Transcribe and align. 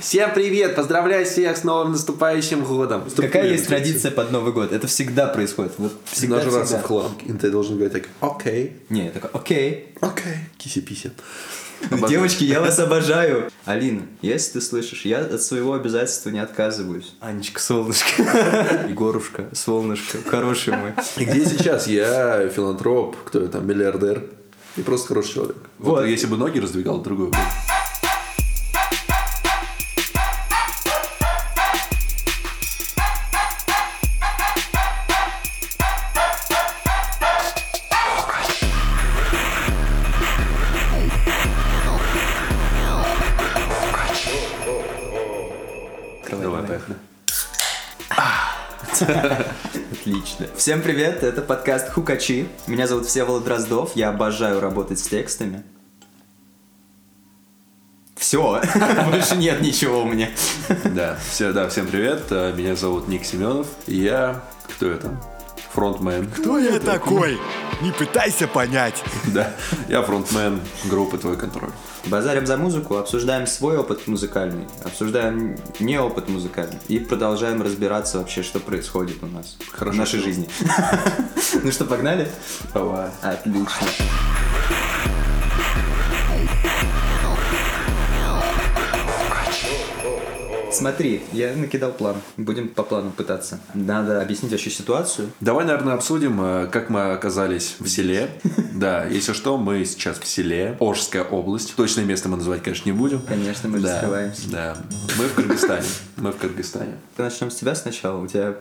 Всем 0.00 0.32
привет! 0.32 0.76
Поздравляю 0.76 1.26
всех 1.26 1.56
с 1.56 1.64
новым 1.64 1.92
наступающим 1.92 2.62
годом! 2.64 3.02
Какая 3.16 3.48
есть 3.50 3.66
традиция 3.66 4.10
под 4.10 4.30
Новый 4.30 4.52
год? 4.52 4.72
Это 4.72 4.86
всегда 4.86 5.26
происходит. 5.26 5.72
Вот 5.78 5.92
всегда, 6.04 6.36
Нажраться 6.36 6.64
всегда. 6.64 6.82
в 6.82 6.86
хлам. 6.86 7.18
И 7.26 7.32
ты 7.32 7.50
должен 7.50 7.76
говорить 7.76 7.92
так, 7.92 8.08
окей, 8.20 8.76
Не, 8.90 9.06
я 9.06 9.10
такой, 9.10 9.30
окей. 9.32 9.94
окей, 10.00 10.34
киси-писи. 10.56 11.10
Девочки, 12.08 12.44
я 12.44 12.60
вас 12.60 12.78
обожаю. 12.78 13.50
Алина, 13.64 14.02
если 14.22 14.54
ты 14.54 14.60
слышишь, 14.60 15.04
я 15.04 15.18
от 15.20 15.42
своего 15.42 15.74
обязательства 15.74 16.30
не 16.30 16.40
отказываюсь. 16.40 17.14
Анечка, 17.20 17.60
солнышко. 17.60 18.22
Егорушка, 18.88 19.48
солнышко, 19.52 20.18
хороший 20.26 20.76
мой. 20.76 20.92
И 21.16 21.24
где 21.24 21.44
сейчас? 21.44 21.86
Я 21.88 22.48
филантроп, 22.48 23.16
кто 23.24 23.42
я 23.42 23.48
там, 23.48 23.66
миллиардер. 23.66 24.24
И 24.76 24.82
просто 24.82 25.08
хороший 25.08 25.34
человек. 25.34 25.56
Вот, 25.78 26.00
Вот. 26.00 26.06
если 26.06 26.26
бы 26.26 26.36
ноги 26.36 26.60
раздвигал, 26.60 26.98
другой 27.00 27.26
вопрос. 27.26 27.42
Отлично. 50.38 50.56
Всем 50.56 50.82
привет, 50.82 51.24
это 51.24 51.42
подкаст 51.42 51.90
Хукачи. 51.90 52.46
Меня 52.68 52.86
зовут 52.86 53.06
Всеволод 53.06 53.44
Дроздов, 53.44 53.96
я 53.96 54.10
обожаю 54.10 54.60
работать 54.60 55.00
с 55.00 55.08
текстами. 55.08 55.64
Все, 58.14 58.62
больше 59.10 59.36
нет 59.36 59.60
ничего 59.60 60.02
у 60.02 60.04
меня. 60.04 60.28
Да, 60.84 61.18
все, 61.28 61.52
да, 61.52 61.68
всем 61.68 61.88
привет. 61.88 62.26
Э, 62.30 62.52
Меня 62.56 62.76
зовут 62.76 63.08
Ник 63.08 63.24
Семенов. 63.24 63.66
Я... 63.86 64.40
Кто 64.68 64.86
это? 64.86 65.10
Фронтмен. 65.78 66.28
Кто 66.36 66.58
я 66.58 66.80
такой? 66.80 67.38
Не 67.82 67.92
пытайся 67.92 68.48
понять. 68.48 68.96
Да, 69.26 69.54
я 69.88 70.02
фронтмен 70.02 70.60
группы 70.86 71.18
«Твой 71.18 71.36
контроль». 71.36 71.70
Базарим 72.06 72.46
за 72.46 72.56
музыку, 72.56 72.96
обсуждаем 72.96 73.46
свой 73.46 73.76
опыт 73.76 74.08
музыкальный, 74.08 74.66
обсуждаем 74.84 75.56
не 75.78 75.96
опыт 76.00 76.28
музыкальный 76.28 76.78
и 76.88 76.98
продолжаем 76.98 77.62
разбираться 77.62 78.18
вообще, 78.18 78.42
что 78.42 78.58
происходит 78.58 79.22
у 79.22 79.26
нас 79.26 79.56
Хорошо, 79.70 79.94
в 79.94 79.98
нашей 80.00 80.18
что- 80.18 80.28
жизни. 80.28 80.48
Ну 81.62 81.70
что, 81.70 81.84
погнали? 81.84 82.28
Отлично. 83.22 83.86
Смотри, 90.78 91.22
я 91.32 91.54
накидал 91.56 91.90
план. 91.90 92.16
Будем 92.36 92.68
по 92.68 92.84
плану 92.84 93.10
пытаться. 93.10 93.58
Надо 93.74 94.22
объяснить 94.22 94.52
вообще 94.52 94.70
ситуацию. 94.70 95.30
Давай, 95.40 95.64
наверное, 95.64 95.94
обсудим, 95.94 96.40
э, 96.40 96.66
как 96.68 96.88
мы 96.88 97.10
оказались 97.12 97.74
в 97.80 97.88
селе. 97.88 98.30
Да, 98.78 99.06
если 99.06 99.32
что, 99.32 99.56
мы 99.58 99.84
сейчас 99.84 100.20
в 100.20 100.24
селе. 100.28 100.76
Ожская 100.78 101.24
область. 101.24 101.74
Точное 101.74 102.04
место 102.04 102.28
мы 102.28 102.36
называть, 102.36 102.62
конечно, 102.62 102.88
не 102.88 102.92
будем. 102.96 103.18
Конечно, 103.22 103.68
мы 103.68 103.78
же 103.78 103.84
Да, 103.86 103.96
скрываемся. 103.98 104.50
да. 104.52 104.76
Мы 105.18 105.24
в 105.24 105.34
Кыргызстане. 105.34 105.82
Мы 106.16 106.30
в 106.30 106.36
Кыргызстане. 106.36 106.94
Начнем 107.16 107.50
с 107.50 107.56
тебя 107.56 107.74
сначала. 107.74 108.22
У 108.22 108.28
тебя 108.28 108.54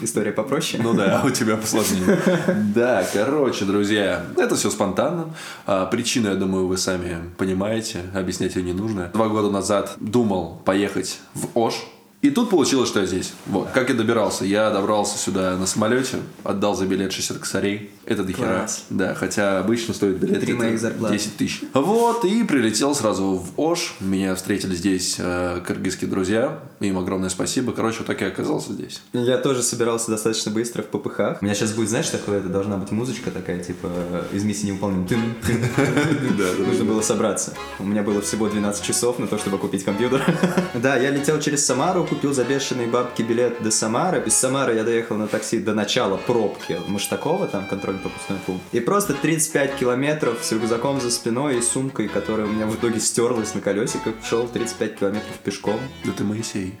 история 0.00 0.32
попроще. 0.32 0.82
Ну 0.82 0.92
да, 0.92 1.22
у 1.24 1.30
тебя 1.30 1.56
посложнее. 1.56 2.18
Да, 2.74 3.06
короче, 3.12 3.64
друзья, 3.64 4.24
это 4.36 4.56
все 4.56 4.70
спонтанно. 4.70 5.32
А, 5.66 5.86
Причину, 5.86 6.30
я 6.30 6.34
думаю, 6.34 6.66
вы 6.66 6.76
сами 6.76 7.18
понимаете. 7.36 8.00
Объяснять 8.12 8.56
ее 8.56 8.64
не 8.64 8.72
нужно. 8.72 9.08
Два 9.12 9.28
года 9.28 9.50
назад 9.50 9.94
думал 10.00 10.60
поехать 10.64 11.20
в 11.34 11.46
Ош. 11.60 11.74
И 12.22 12.30
тут 12.30 12.50
получилось, 12.50 12.88
что 12.88 13.00
я 13.00 13.06
здесь. 13.06 13.32
Вот. 13.46 13.70
Как 13.70 13.88
я 13.88 13.94
добирался? 13.94 14.44
Я 14.44 14.70
добрался 14.70 15.16
сюда 15.16 15.56
на 15.56 15.66
самолете, 15.66 16.18
отдал 16.44 16.74
за 16.74 16.86
билет 16.86 17.12
60 17.12 17.38
косарей. 17.38 17.90
Это 18.10 18.24
до 18.24 18.32
хера. 18.32 18.58
Класс. 18.58 18.86
Да, 18.90 19.14
хотя 19.14 19.60
обычно 19.60 19.94
стоит 19.94 20.16
билет 20.16 20.40
Три 20.40 20.54
где-то 20.54 20.58
моих 20.58 20.80
зарплаты. 20.80 21.14
10 21.14 21.36
тысяч. 21.36 21.60
Вот, 21.74 22.24
и 22.24 22.42
прилетел 22.42 22.92
сразу 22.92 23.36
в 23.36 23.52
Ош. 23.56 23.94
Меня 24.00 24.34
встретили 24.34 24.74
здесь 24.74 25.14
э, 25.20 25.60
кыргызские 25.64 26.10
друзья. 26.10 26.58
Им 26.80 26.98
огромное 26.98 27.28
спасибо. 27.28 27.70
Короче, 27.72 27.98
вот 27.98 28.08
так 28.08 28.20
я 28.20 28.26
оказался 28.26 28.72
здесь. 28.72 29.00
Я 29.12 29.38
тоже 29.38 29.62
собирался 29.62 30.10
достаточно 30.10 30.50
быстро 30.50 30.82
в 30.82 30.86
попыхах. 30.86 31.40
У 31.40 31.44
меня 31.44 31.54
сейчас 31.54 31.72
будет, 31.72 31.90
знаешь, 31.90 32.08
такое, 32.08 32.40
это 32.40 32.48
должна 32.48 32.78
быть 32.78 32.90
музычка 32.90 33.30
такая, 33.30 33.62
типа, 33.62 33.88
из 34.32 34.42
миссии 34.42 34.66
невыполнима. 34.66 35.06
Нужно 36.66 36.84
было 36.84 37.02
собраться. 37.02 37.54
У 37.78 37.84
меня 37.84 38.02
было 38.02 38.20
всего 38.22 38.48
12 38.48 38.82
часов 38.84 39.20
на 39.20 39.28
то, 39.28 39.38
чтобы 39.38 39.56
купить 39.58 39.84
компьютер. 39.84 40.24
Да, 40.74 40.96
я 40.96 41.10
летел 41.10 41.38
через 41.40 41.64
Самару, 41.66 42.04
купил 42.04 42.32
за 42.32 42.44
бешеные 42.44 42.86
бабки 42.86 43.22
билет 43.22 43.62
до 43.62 43.70
Самары. 43.70 44.22
Из 44.24 44.34
Самары 44.34 44.74
я 44.74 44.84
доехал 44.84 45.16
на 45.16 45.26
такси 45.26 45.58
до 45.58 45.74
начала 45.74 46.16
пробки 46.16 46.80
Маштакова, 46.88 47.46
там 47.46 47.66
контрольно-пропускной 48.00 48.38
пункт. 48.46 48.62
И 48.72 48.80
просто 48.80 49.14
35 49.14 49.76
километров 49.76 50.38
с 50.42 50.52
рюкзаком 50.52 51.00
за 51.00 51.10
спиной 51.10 51.58
и 51.58 51.62
сумкой, 51.62 52.08
которая 52.08 52.46
у 52.46 52.50
меня 52.50 52.66
в 52.66 52.74
итоге 52.74 53.00
стерлась 53.00 53.54
на 53.54 53.60
колесиках, 53.60 54.14
шел 54.24 54.48
35 54.48 54.98
километров 54.98 55.38
пешком. 55.44 55.78
Да 56.04 56.12
ты 56.12 56.24
Моисей. 56.24 56.74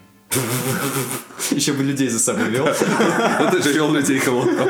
Еще 1.50 1.72
бы 1.72 1.82
людей 1.82 2.08
за 2.08 2.18
собой 2.18 2.48
вел. 2.50 2.66
Ну 2.66 3.50
ты 3.50 3.62
же 3.62 3.72
вел 3.72 3.92
людей 3.92 4.18
холодно. 4.18 4.66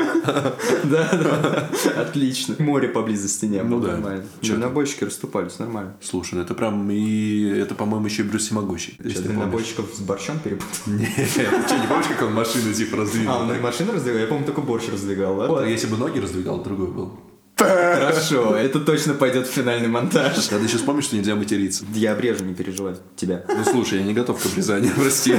Да, 0.83 1.09
да. 1.13 1.69
Отлично. 2.01 2.55
Море 2.59 2.87
поблизости 2.87 3.45
не 3.45 3.59
было. 3.59 3.69
Ну 3.69 3.79
да. 3.79 3.91
Нормально. 3.93 4.23
Дальнобойщики 4.41 5.03
расступались, 5.03 5.59
нормально. 5.59 5.95
Слушай, 6.01 6.35
ну 6.35 6.41
это 6.41 6.53
прям 6.55 6.89
и... 6.89 7.43
Это, 7.49 7.75
по-моему, 7.75 8.07
еще 8.07 8.23
и 8.23 8.25
Брюс 8.25 8.43
Всемогущий. 8.45 8.97
Сейчас 9.03 9.21
дальнобойщиков 9.21 9.85
с 9.95 9.99
борщом 9.99 10.39
перепутал. 10.39 10.69
помнишь. 10.85 11.07
Не, 11.07 11.25
ты 11.27 11.75
не 11.79 11.87
помнишь, 11.87 12.07
как 12.07 12.21
он 12.23 12.33
машину 12.33 12.73
типа 12.73 12.97
А, 12.97 12.99
раздвинул? 13.01 13.35
он 13.35 13.61
машину 13.61 13.93
раздвигал? 13.93 14.19
Я 14.21 14.27
помню, 14.27 14.45
только 14.45 14.61
борщ 14.61 14.89
раздвигал, 14.89 15.37
да? 15.37 15.65
Если 15.65 15.87
бы 15.87 15.97
ноги 15.97 16.19
раздвигал, 16.19 16.63
другой 16.63 16.87
был. 16.87 17.19
Хорошо, 17.61 18.55
это 18.55 18.79
точно 18.79 19.13
пойдет 19.13 19.47
в 19.47 19.51
финальный 19.51 19.87
монтаж. 19.87 20.49
Надо 20.51 20.63
еще 20.65 20.77
вспомнить, 20.77 21.05
что 21.05 21.15
нельзя 21.15 21.35
материться. 21.35 21.85
Я 21.93 22.13
обрежу, 22.13 22.43
не 22.43 22.53
переживай. 22.53 22.95
Тебя. 23.15 23.43
Ну 23.47 23.63
слушай, 23.63 23.99
я 23.99 24.05
не 24.05 24.13
готов 24.13 24.41
к 24.41 24.45
обрезанию, 24.45 24.93
прости. 24.95 25.35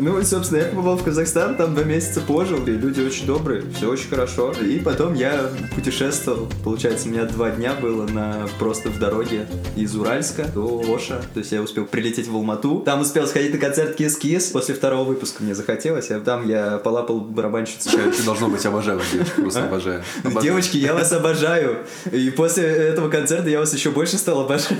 Ну 0.00 0.18
и, 0.18 0.24
собственно, 0.24 0.58
я 0.58 0.64
побывал 0.66 0.96
в 0.96 1.04
Казахстан, 1.04 1.56
там 1.56 1.74
два 1.74 1.84
месяца 1.84 2.20
пожил, 2.20 2.66
и 2.66 2.70
люди 2.70 3.00
очень 3.00 3.26
добрые, 3.26 3.62
все 3.76 3.88
очень 3.90 4.08
хорошо. 4.08 4.52
И 4.52 4.78
потом 4.80 5.14
я 5.14 5.50
путешествовал, 5.74 6.48
получается, 6.64 7.08
у 7.08 7.12
меня 7.12 7.24
два 7.24 7.50
дня 7.50 7.74
было 7.74 8.06
на 8.06 8.48
просто 8.58 8.90
в 8.90 8.98
дороге 8.98 9.46
из 9.76 9.94
Уральска 9.94 10.46
до 10.52 10.82
Оша. 10.94 11.22
То 11.32 11.40
есть 11.40 11.52
я 11.52 11.62
успел 11.62 11.86
прилететь 11.86 12.28
в 12.28 12.34
Алмату, 12.34 12.80
там 12.80 13.02
успел 13.02 13.26
сходить 13.26 13.52
на 13.52 13.58
концерт 13.58 13.98
Kiss 13.98 14.20
Kiss. 14.20 14.52
После 14.52 14.74
второго 14.74 15.04
выпуска 15.04 15.42
мне 15.42 15.54
захотелось, 15.54 16.10
а 16.10 16.20
там 16.20 16.48
я 16.48 16.78
полапал 16.78 17.20
барабанщицу. 17.20 17.90
Ты 17.90 18.22
должно 18.24 18.48
быть 18.48 18.64
обожаю 18.66 18.96
девочки, 18.96 19.40
просто 19.40 19.64
обожаю. 19.64 20.02
Обожаю. 20.22 20.42
Девочки, 20.42 20.76
я 20.76 20.94
вас 20.94 21.12
обожаю. 21.12 21.78
И 22.10 22.30
после 22.30 22.64
этого 22.64 23.08
концерта 23.08 23.48
я 23.48 23.60
вас 23.60 23.72
еще 23.72 23.90
больше 23.90 24.16
стал 24.16 24.40
обожать. 24.40 24.72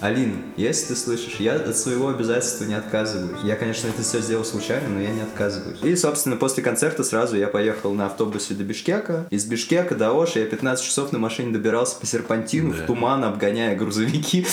Алин, 0.00 0.44
если 0.56 0.94
ты 0.94 0.96
слышишь, 0.96 1.36
я 1.40 1.54
от 1.56 1.76
своего 1.76 2.08
обязательства 2.08 2.64
не 2.64 2.74
отказываюсь. 2.74 3.40
Я, 3.42 3.56
конечно, 3.56 3.88
это 3.88 4.02
все 4.02 4.20
сделал 4.20 4.44
случайно, 4.44 4.88
но 4.90 5.00
я 5.00 5.10
не 5.10 5.22
отказываюсь. 5.22 5.82
И, 5.82 5.96
собственно, 5.96 6.36
после 6.36 6.62
концерта 6.62 7.02
сразу 7.02 7.36
я 7.36 7.48
поехал 7.48 7.92
на 7.94 8.06
автобусе 8.06 8.54
до 8.54 8.62
Бишкека. 8.62 9.26
Из 9.30 9.44
Бишкека 9.46 9.96
до 9.96 10.12
Оши 10.12 10.38
я 10.38 10.46
15 10.46 10.84
часов 10.84 11.10
на 11.10 11.18
машине 11.18 11.52
добирался 11.52 11.96
по 11.98 12.06
серпантину 12.06 12.72
Да. 12.74 12.82
в 12.84 12.86
туман, 12.86 13.24
обгоняя 13.24 13.74
грузовики 13.74 14.46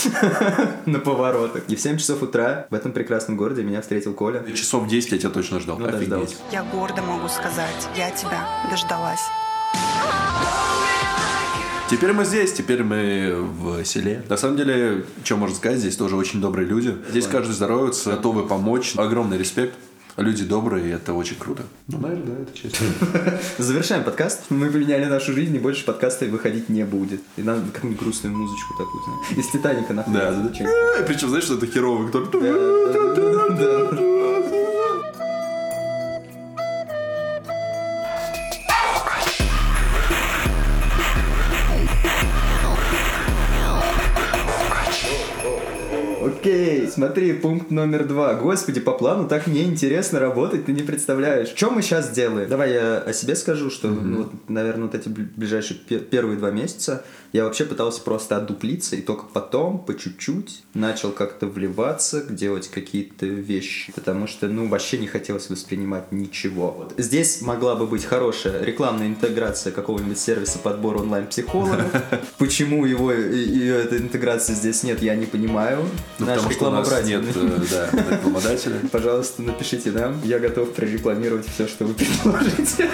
на 0.87 0.97
поворотах. 0.99 1.61
И 1.67 1.75
в 1.75 1.79
7 1.79 1.97
часов 1.97 2.23
утра 2.23 2.65
в 2.71 2.73
этом 2.73 2.91
прекрасном 2.91 3.37
городе 3.37 3.61
меня 3.61 3.81
встретил 3.81 4.13
Коля. 4.15 4.43
Часов 4.55 4.87
10 4.87 5.11
я 5.11 5.17
тебя 5.19 5.29
точно 5.29 5.59
ждал. 5.59 5.77
Ну, 5.77 5.85
Офигеть. 5.87 6.37
Я 6.51 6.63
гордо 6.63 7.03
могу 7.03 7.27
сказать, 7.27 7.87
я 7.95 8.09
тебя 8.09 8.47
дождалась. 8.71 9.21
Теперь 11.87 12.13
мы 12.13 12.25
здесь, 12.25 12.51
теперь 12.51 12.83
мы 12.83 13.35
в 13.35 13.85
селе. 13.85 14.23
На 14.27 14.37
самом 14.37 14.57
деле, 14.57 15.05
что 15.23 15.37
можно 15.37 15.55
сказать, 15.55 15.77
здесь 15.77 15.95
тоже 15.95 16.15
очень 16.15 16.41
добрые 16.41 16.67
люди. 16.67 16.97
Здесь 17.09 17.27
каждый 17.27 17.51
здоровается, 17.51 18.11
готовы 18.11 18.47
помочь. 18.47 18.93
Огромный 18.97 19.37
респект. 19.37 19.75
Люди 20.17 20.45
добрые, 20.45 20.87
и 20.87 20.89
это 20.91 21.13
очень 21.13 21.35
круто. 21.35 21.63
Ну, 21.87 21.99
наверное, 21.99 22.37
да, 22.37 22.41
это 22.43 22.57
честно. 22.57 22.87
Завершаем 23.57 24.03
подкаст. 24.03 24.43
Мы 24.49 24.71
поменяли 24.71 25.05
нашу 25.05 25.33
жизнь, 25.33 25.53
и 25.55 25.59
больше 25.59 25.83
подкаста 25.83 26.25
выходить 26.25 26.69
не 26.69 26.85
будет. 26.85 27.21
И 27.35 27.43
надо 27.43 27.61
какую-нибудь 27.71 28.01
грустную 28.01 28.35
музычку 28.35 28.73
такую, 28.77 29.03
знаешь. 29.03 29.45
Из 29.45 29.51
Титаника 29.51 29.93
нахуй. 29.93 30.13
Да, 30.13 30.31
да, 30.31 30.41
да. 30.41 31.03
Причем, 31.05 31.27
знаешь, 31.27 31.43
что 31.43 31.55
это 31.55 31.67
херовый, 31.67 32.07
кто 32.07 32.21
Окей, 46.49 46.87
смотри, 46.87 47.33
пункт 47.33 47.71
номер 47.71 48.05
два. 48.05 48.35
Господи, 48.35 48.79
по 48.79 48.91
плану 48.91 49.27
так 49.27 49.47
мне 49.47 49.63
интересно 49.63 50.19
работать, 50.19 50.65
ты 50.67 50.73
не 50.73 50.83
представляешь. 50.83 51.47
Что 51.55 51.71
мы 51.71 51.81
сейчас 51.81 52.11
делаем? 52.11 52.47
Давай 52.47 52.71
я 52.71 52.97
о 52.99 53.13
себе 53.13 53.35
скажу, 53.35 53.71
что, 53.71 53.87
ну, 53.87 54.17
вот, 54.19 54.31
наверное, 54.47 54.83
вот 54.85 54.93
эти 54.93 55.07
бли- 55.09 55.27
ближайшие 55.35 55.79
пе- 55.79 55.97
первые 55.97 56.37
два 56.37 56.51
месяца 56.51 57.03
я 57.33 57.45
вообще 57.45 57.65
пытался 57.65 58.01
просто 58.01 58.37
отдуплиться, 58.37 58.95
и 58.95 59.01
только 59.01 59.25
потом, 59.25 59.79
по 59.79 59.97
чуть-чуть, 59.97 60.63
начал 60.75 61.11
как-то 61.11 61.47
вливаться, 61.47 62.21
делать 62.23 62.69
какие-то 62.69 63.25
вещи. 63.25 63.91
Потому 63.93 64.27
что, 64.27 64.47
ну, 64.47 64.67
вообще 64.69 64.99
не 64.99 65.07
хотелось 65.07 65.49
воспринимать 65.49 66.11
ничего. 66.11 66.71
Вот. 66.77 66.93
Здесь 66.97 67.41
могла 67.41 67.75
бы 67.75 67.87
быть 67.87 68.05
хорошая 68.05 68.63
рекламная 68.63 69.07
интеграция 69.07 69.73
какого-нибудь 69.73 70.19
сервиса 70.19 70.59
подбора 70.59 70.99
онлайн-психологов. 70.99 71.91
Почему 72.37 72.85
его 72.85 73.11
и 73.11 73.67
этой 73.67 73.97
интеграции 73.97 74.53
здесь 74.53 74.83
нет, 74.83 75.01
я 75.01 75.15
не 75.15 75.25
понимаю. 75.25 75.79
Ну, 76.19 76.25
Наш 76.35 76.44
потому 76.49 76.83
что 76.83 76.93
у 76.93 76.97
нас 76.97 77.07
нет 77.07 77.23
э, 77.35 77.59
да, 77.71 78.15
рекламодателя. 78.15 78.79
Пожалуйста, 78.91 79.41
напишите 79.41 79.91
нам. 79.91 80.19
Я 80.23 80.39
готов 80.39 80.73
прорекламировать 80.73 81.47
все, 81.47 81.67
что 81.67 81.85
вы 81.85 81.93
предложите. 81.93 82.89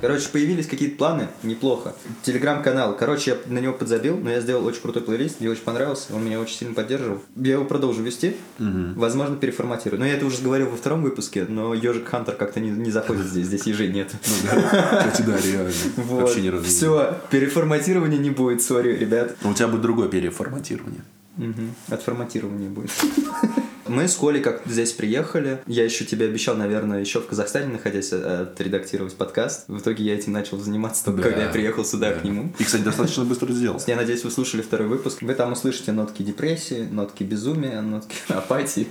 Короче, 0.00 0.28
появились 0.28 0.66
какие-то 0.66 0.96
планы. 0.96 1.28
Неплохо. 1.42 1.94
Телеграм-канал. 2.22 2.96
Короче, 2.96 3.32
я 3.32 3.52
на 3.52 3.58
него 3.58 3.72
подзабил, 3.72 4.18
но 4.18 4.30
я 4.30 4.40
сделал 4.40 4.64
очень 4.66 4.80
крутой 4.80 5.02
плейлист. 5.02 5.40
Мне 5.40 5.50
очень 5.50 5.62
понравился. 5.62 6.14
Он 6.14 6.24
меня 6.24 6.40
очень 6.40 6.56
сильно 6.56 6.74
поддерживал. 6.74 7.22
Я 7.36 7.54
его 7.54 7.64
продолжу 7.64 8.02
вести. 8.02 8.36
Возможно, 8.58 9.36
переформатирую. 9.36 10.00
Но 10.00 10.06
я 10.06 10.14
это 10.14 10.26
уже 10.26 10.42
говорил 10.42 10.70
во 10.70 10.76
втором 10.76 11.02
выпуске, 11.02 11.46
но 11.48 11.74
Ежик 11.74 12.08
Хантер 12.08 12.34
как-то 12.34 12.60
не, 12.60 12.70
не 12.70 12.90
заходит 12.90 13.26
здесь. 13.26 13.46
Здесь 13.46 13.62
ежей 13.66 13.88
нет. 13.88 14.10
Кстати, 14.22 15.22
да, 15.22 15.36
реально. 15.38 15.72
Вот. 15.96 16.22
Вообще 16.22 16.42
ни 16.42 16.48
разу 16.48 16.64
не 16.64 16.68
Все, 16.68 17.16
переформатирования 17.30 18.18
не 18.18 18.30
будет, 18.30 18.62
сори, 18.62 18.96
ребят. 18.96 19.36
У 19.44 19.54
тебя 19.54 19.68
будет 19.68 19.82
другое 19.82 20.08
переформатирование. 20.08 21.02
Мгм. 21.36 21.74
Отформатирование 21.88 22.70
будет. 22.70 22.90
Мы 23.88 24.08
с 24.08 24.14
Колей 24.16 24.42
как 24.42 24.62
здесь 24.66 24.92
приехали. 24.92 25.60
Я 25.66 25.84
еще 25.84 26.04
тебе 26.04 26.26
обещал, 26.26 26.56
наверное, 26.56 27.00
еще 27.00 27.20
в 27.20 27.26
Казахстане 27.26 27.68
находясь, 27.68 28.08
э, 28.12 28.42
отредактировать 28.42 29.14
подкаст. 29.14 29.64
В 29.68 29.78
итоге 29.78 30.04
я 30.04 30.14
этим 30.14 30.32
начал 30.32 30.58
заниматься 30.58 31.04
только 31.04 31.22
Да. 31.22 31.28
когда 31.28 31.42
я 31.44 31.48
приехал 31.50 31.84
сюда 31.84 32.10
Да. 32.10 32.20
к 32.20 32.24
нему. 32.24 32.52
И, 32.58 32.64
кстати, 32.64 32.82
достаточно 32.82 33.24
быстро 33.26 33.52
сделал. 33.52 33.80
Я 33.86 33.96
надеюсь, 33.96 34.24
вы 34.24 34.30
слушали 34.30 34.62
второй 34.62 34.88
выпуск. 34.88 35.18
Вы 35.22 35.34
там 35.34 35.52
услышите 35.52 35.92
нотки 35.92 36.22
депрессии, 36.22 36.86
нотки 36.90 37.22
безумия, 37.22 37.80
нотки 37.80 38.16
апатии. 38.28 38.88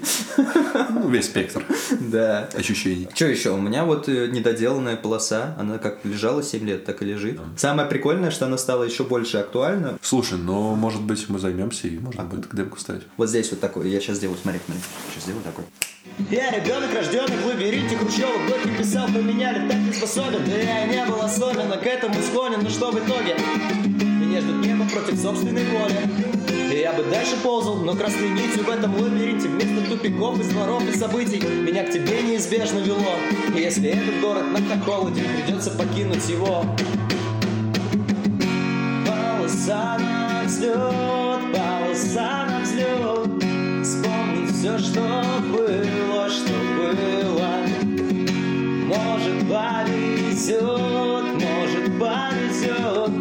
Ну, 0.89 1.09
весь 1.09 1.25
спектр 1.25 1.63
Да. 1.99 2.49
ощущений. 2.55 3.07
Что 3.13 3.25
еще? 3.25 3.51
У 3.51 3.61
меня 3.61 3.85
вот 3.85 4.07
э, 4.07 4.27
недоделанная 4.27 4.95
полоса, 4.95 5.55
она 5.59 5.77
как 5.77 5.99
лежала 6.05 6.41
7 6.43 6.65
лет, 6.65 6.85
так 6.85 7.01
и 7.01 7.05
лежит. 7.05 7.39
Самое 7.57 7.87
прикольное, 7.87 8.31
что 8.31 8.45
она 8.45 8.57
стала 8.57 8.83
еще 8.83 9.03
больше 9.03 9.37
актуальна. 9.37 9.97
Слушай, 10.01 10.37
но 10.37 10.75
может 10.75 11.01
быть 11.01 11.27
мы 11.29 11.39
займемся 11.39 11.87
и 11.87 11.97
можно 11.99 12.23
будет 12.23 12.47
к 12.47 12.55
демку 12.55 12.79
ставить. 12.79 13.03
Вот 13.17 13.29
здесь 13.29 13.49
вот 13.51 13.59
такой, 13.59 13.89
я 13.89 13.99
сейчас 13.99 14.17
сделаю, 14.17 14.37
смотри, 14.41 14.61
смотри, 14.65 14.81
сейчас 15.09 15.23
сделаю 15.23 15.43
такой. 15.43 15.65
Я 16.29 16.51
ребенок, 16.51 16.93
рожденный 16.93 17.37
в 17.37 17.47
лабиринте 17.47 17.97
Хрущева 17.97 18.37
Блоки 18.47 18.69
писал, 18.77 19.07
поменяли, 19.07 19.67
так 19.67 19.77
не 19.79 19.91
способен 19.91 20.45
Да 20.45 20.55
я 20.55 20.85
и 20.85 20.89
не 20.89 21.03
был 21.03 21.19
особенно 21.21 21.77
к 21.77 21.85
этому 21.85 22.15
склонен 22.21 22.61
Но 22.61 22.69
что 22.69 22.91
в 22.91 22.95
итоге? 22.95 23.35
Меня 23.83 24.39
ждет 24.39 24.65
небо 24.65 24.87
против 24.87 25.19
собственной 25.19 25.65
воли 25.65 26.73
И 26.73 26.79
я 26.79 26.93
бы 26.93 27.03
дальше 27.03 27.35
ползал, 27.43 27.77
но 27.77 27.95
красной 27.95 28.29
нитью 28.29 28.63
в 28.63 28.69
этом 28.69 28.95
лабиринте 28.95 29.49
Вместо 29.49 29.89
тупиков 29.89 30.39
из 30.39 30.47
дворов 30.49 30.87
и 30.87 30.95
событий 30.95 31.39
Меня 31.39 31.83
к 31.83 31.91
тебе 31.91 32.21
неизбежно 32.21 32.79
вело 32.79 33.15
И 33.53 33.59
если 33.59 33.89
этот 33.89 34.21
город 34.21 34.45
нам 34.51 34.63
так 34.69 34.85
холоден 34.85 35.25
Придется 35.43 35.71
покинуть 35.71 36.29
его 36.29 36.63
Полоса 39.05 39.97
на 39.99 40.43
взлет, 40.45 41.41
полоса 41.51 42.45
на 42.45 42.54
все, 44.65 44.79
что 44.79 44.99
было, 45.51 46.27
что 46.27 46.53
было 46.75 47.51
Может 48.87 49.47
повезет, 49.47 50.59
может 51.39 51.99
повезет 51.99 53.11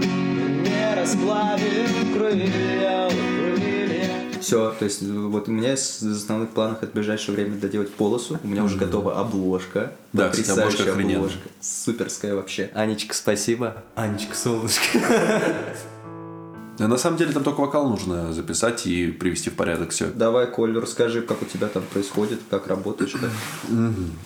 Не 0.65 0.95
расплавим 0.95 2.15
крылья, 2.15 3.11
крылья 3.11 4.41
Все, 4.41 4.71
то 4.71 4.87
есть 4.87 5.03
э, 5.03 5.07
вот 5.07 5.49
у 5.49 5.53
меня 5.53 5.75
из 5.75 6.03
основных 6.03 6.49
планов 6.53 6.79
это 6.83 6.93
в 6.93 6.95
ближайшее 6.95 7.35
время 7.35 7.59
доделать 7.59 7.93
полосу. 7.93 8.39
У 8.43 8.49
меня 8.49 8.65
уже 8.65 8.79
готова 8.79 9.21
обложка. 9.21 9.93
Да, 10.15 10.31
кстати, 10.31 10.49
обложка 10.49 10.93
обложка. 10.93 11.49
Суперская 11.61 12.35
вообще. 12.35 12.71
Анечка, 12.73 13.15
спасибо. 13.15 13.83
Анечка, 13.97 14.35
солнышко. 14.35 14.99
Да, 16.79 16.89
на 16.89 16.97
самом 16.97 17.17
деле 17.17 17.33
там 17.33 17.45
только 17.45 17.61
вокал 17.61 17.89
нужно 17.89 18.33
записать 18.33 18.87
и 18.87 19.07
привести 19.07 19.51
в 19.51 19.55
порядок 19.55 19.91
все. 19.91 20.07
Давай, 20.07 20.51
Коль, 20.51 20.77
расскажи, 20.79 21.23
как 21.23 21.43
у 21.43 21.45
тебя 21.45 21.69
там 21.69 21.83
происходит, 21.93 22.41
как 22.51 22.67
работаешь. 22.67 23.15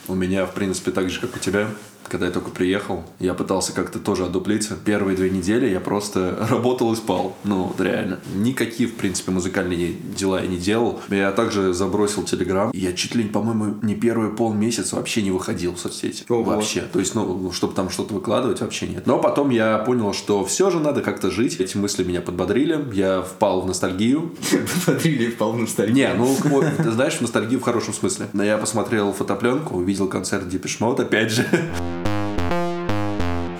У 0.07 0.15
меня, 0.15 0.45
в 0.45 0.53
принципе, 0.53 0.91
так 0.91 1.09
же, 1.09 1.19
как 1.19 1.35
у 1.35 1.39
тебя. 1.39 1.67
Когда 2.09 2.25
я 2.25 2.31
только 2.31 2.49
приехал, 2.49 3.03
я 3.19 3.35
пытался 3.35 3.71
как-то 3.71 3.99
тоже 3.99 4.25
одуплиться. 4.25 4.75
Первые 4.83 5.15
две 5.15 5.29
недели 5.29 5.69
я 5.69 5.79
просто 5.79 6.47
работал 6.49 6.91
и 6.91 6.95
спал. 6.95 7.35
Ну, 7.43 7.65
вот 7.65 7.79
реально. 7.79 8.19
Никакие, 8.33 8.89
в 8.89 8.95
принципе, 8.95 9.31
музыкальные 9.31 9.93
дела 10.17 10.41
я 10.41 10.47
не 10.47 10.57
делал. 10.57 11.01
Я 11.09 11.31
также 11.31 11.71
забросил 11.73 12.23
Телеграм. 12.23 12.71
Я 12.73 12.93
чуть 12.93 13.13
ли, 13.13 13.25
по-моему, 13.25 13.75
не 13.83 13.93
первый 13.93 14.31
полмесяца 14.31 14.95
вообще 14.95 15.21
не 15.21 15.29
выходил 15.29 15.75
в 15.75 15.79
соцсети. 15.79 16.25
Ого. 16.29 16.43
Вообще. 16.43 16.81
То 16.81 16.99
есть, 16.99 17.13
ну, 17.13 17.51
чтобы 17.51 17.75
там 17.75 17.91
что-то 17.91 18.15
выкладывать, 18.15 18.61
вообще 18.61 18.87
нет. 18.87 19.05
Но 19.05 19.19
потом 19.19 19.51
я 19.51 19.77
понял, 19.77 20.13
что 20.13 20.43
все 20.45 20.71
же 20.71 20.79
надо 20.79 21.01
как-то 21.01 21.29
жить. 21.29 21.59
Эти 21.59 21.77
мысли 21.77 22.03
меня 22.03 22.21
подбодрили. 22.39 22.79
Я 22.93 23.21
впал 23.21 23.61
в 23.61 23.67
ностальгию. 23.67 24.31
Смотрели 24.83 25.29
в 25.29 25.37
полную 25.37 25.67
сторону. 25.67 25.93
Не, 25.93 26.13
ну, 26.13 26.35
ты 26.77 26.91
знаешь, 26.91 27.15
в 27.15 27.21
ностальгию 27.21 27.59
в 27.59 27.63
хорошем 27.63 27.93
смысле. 27.93 28.27
Но 28.33 28.43
я 28.43 28.57
посмотрел 28.57 29.11
фотопленку, 29.13 29.77
увидел 29.77 30.07
концерт 30.07 30.47
Mode, 30.79 31.01
опять 31.01 31.31
же. 31.31 31.45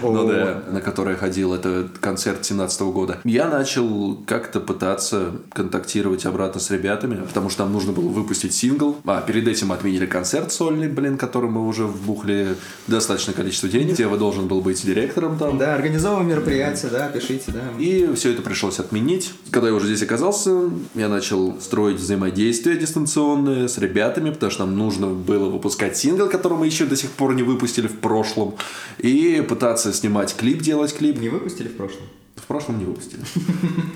Ну 0.01 0.28
да, 0.28 0.63
на 0.72 0.81
который 0.81 1.12
я 1.12 1.18
ходил, 1.18 1.54
это 1.54 1.88
концерт 2.00 2.46
17 2.46 2.81
года. 2.81 3.19
Я 3.24 3.48
начал 3.48 4.18
как-то 4.25 4.60
пытаться 4.60 5.31
контактировать 5.54 6.25
обратно 6.25 6.60
с 6.60 6.72
ребятами, 6.72 7.24
потому 7.25 7.50
что 7.50 7.63
нам 7.63 7.74
нужно 7.74 7.92
было 7.92 8.10
выпустить 8.10 8.54
сингл. 8.54 8.98
А 9.06 9.22
перед 9.22 9.48
этим 9.48 9.72
отменили 9.72 10.06
концерт 10.06 10.51
сольный, 10.51 10.88
блин, 10.88 11.18
который 11.18 11.50
мы 11.50 11.68
уже 11.68 11.86
вбухли 11.86 12.56
достаточное 12.88 13.36
количество 13.36 13.69
денег. 13.69 13.96
Тева 13.96 14.18
должен 14.18 14.48
был 14.48 14.62
быть 14.62 14.86
директором 14.86 15.38
там. 15.38 15.57
Да, 15.57 15.75
организовываем 15.75 16.30
мероприятие, 16.30 16.92
да, 16.92 17.07
пишите, 17.07 17.52
да. 17.52 17.62
И 17.78 18.12
все 18.16 18.31
это 18.31 18.42
пришлось 18.42 18.80
отменить. 18.80 19.34
Когда 19.52 19.68
я 19.69 19.74
уже 19.74 19.88
здесь 19.88 20.04
оказался, 20.04 20.69
я 20.95 21.10
начал 21.10 21.60
строить 21.60 21.98
взаимодействие 21.98 22.78
дистанционное 22.78 23.68
с 23.68 23.78
ребятами, 23.78 24.31
потому 24.31 24.52
что 24.52 24.66
нам 24.66 24.78
нужно 24.78 25.07
было 25.07 25.50
выпускать 25.50 25.98
сингл, 25.98 26.28
который 26.28 26.57
мы 26.57 26.66
еще 26.66 26.86
до 26.86 26.95
сих 26.95 27.12
пор 27.12 27.34
не 27.34 27.44
выпустили 27.44 27.88
в 27.88 28.00
прошлом, 28.00 28.56
и 28.98 29.45
пытаться 29.48 29.89
снимать 29.94 30.36
клип, 30.36 30.62
делать 30.62 30.96
клип. 30.96 31.20
Не 31.20 31.30
выпустили 31.30 31.68
в 31.68 31.78
прошлом? 31.78 32.04
В 32.36 32.44
прошлом 32.44 32.80
не 32.80 32.86
выпустили. 32.86 33.22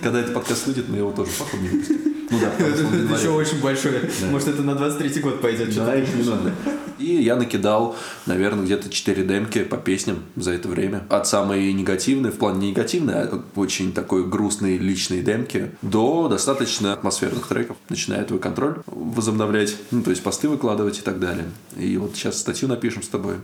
Когда 0.02 0.20
этот 0.20 0.34
подкаст 0.34 0.68
выйдет, 0.68 0.90
мы 0.90 0.98
его 0.98 1.12
тоже 1.12 1.32
походу 1.38 1.64
не 1.64 1.70
выпустим. 1.70 2.14
Ну 2.30 2.40
да, 2.40 2.52
Это 2.58 3.16
еще 3.16 3.30
очень 3.30 3.62
большое. 3.62 4.10
Может, 4.32 4.48
это 4.50 4.64
на 4.64 4.72
23-й 4.72 5.20
год 5.22 5.42
пойдет. 5.42 5.76
Да, 5.76 5.96
их 5.96 6.14
не 6.16 6.24
надо. 6.24 6.54
И 7.00 7.22
я 7.22 7.36
накидал, 7.36 7.96
наверное, 8.26 8.66
где-то 8.66 8.90
4 8.90 9.24
демки 9.24 9.64
по 9.64 9.78
песням 9.78 10.20
за 10.36 10.52
это 10.52 10.68
время. 10.68 11.06
От 11.10 11.28
самой 11.28 11.72
негативной, 11.74 12.32
в 12.32 12.38
плане 12.38 12.60
не 12.60 12.70
негативной, 12.70 13.14
а 13.16 13.44
очень 13.56 13.94
такой 13.94 14.26
грустной 14.26 14.78
личной 14.78 15.22
демки, 15.22 15.72
до 15.82 16.28
достаточно 16.28 16.94
атмосферных 16.94 17.48
треков. 17.48 17.78
Начиная 17.90 18.24
твой 18.24 18.40
контроль 18.40 18.78
возобновлять, 18.86 19.76
ну, 19.92 20.02
то 20.04 20.12
есть 20.12 20.24
посты 20.24 20.50
выкладывать 20.50 21.00
и 21.00 21.02
так 21.02 21.20
далее. 21.20 21.46
И 21.78 21.98
вот 21.98 22.16
сейчас 22.16 22.40
статью 22.40 22.68
напишем 22.68 23.04
с 23.04 23.08
тобой. 23.08 23.36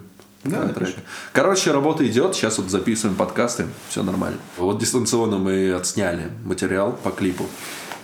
Да, 0.43 0.63
напишем. 0.63 0.93
трек. 0.93 1.05
Короче, 1.33 1.71
работа 1.71 2.07
идет, 2.07 2.35
сейчас 2.35 2.57
вот 2.57 2.69
записываем 2.69 3.17
подкасты, 3.17 3.65
все 3.89 4.03
нормально. 4.03 4.37
Вот 4.57 4.79
дистанционно 4.79 5.37
мы 5.37 5.73
отсняли 5.73 6.31
материал 6.45 6.97
по 7.03 7.11
клипу. 7.11 7.45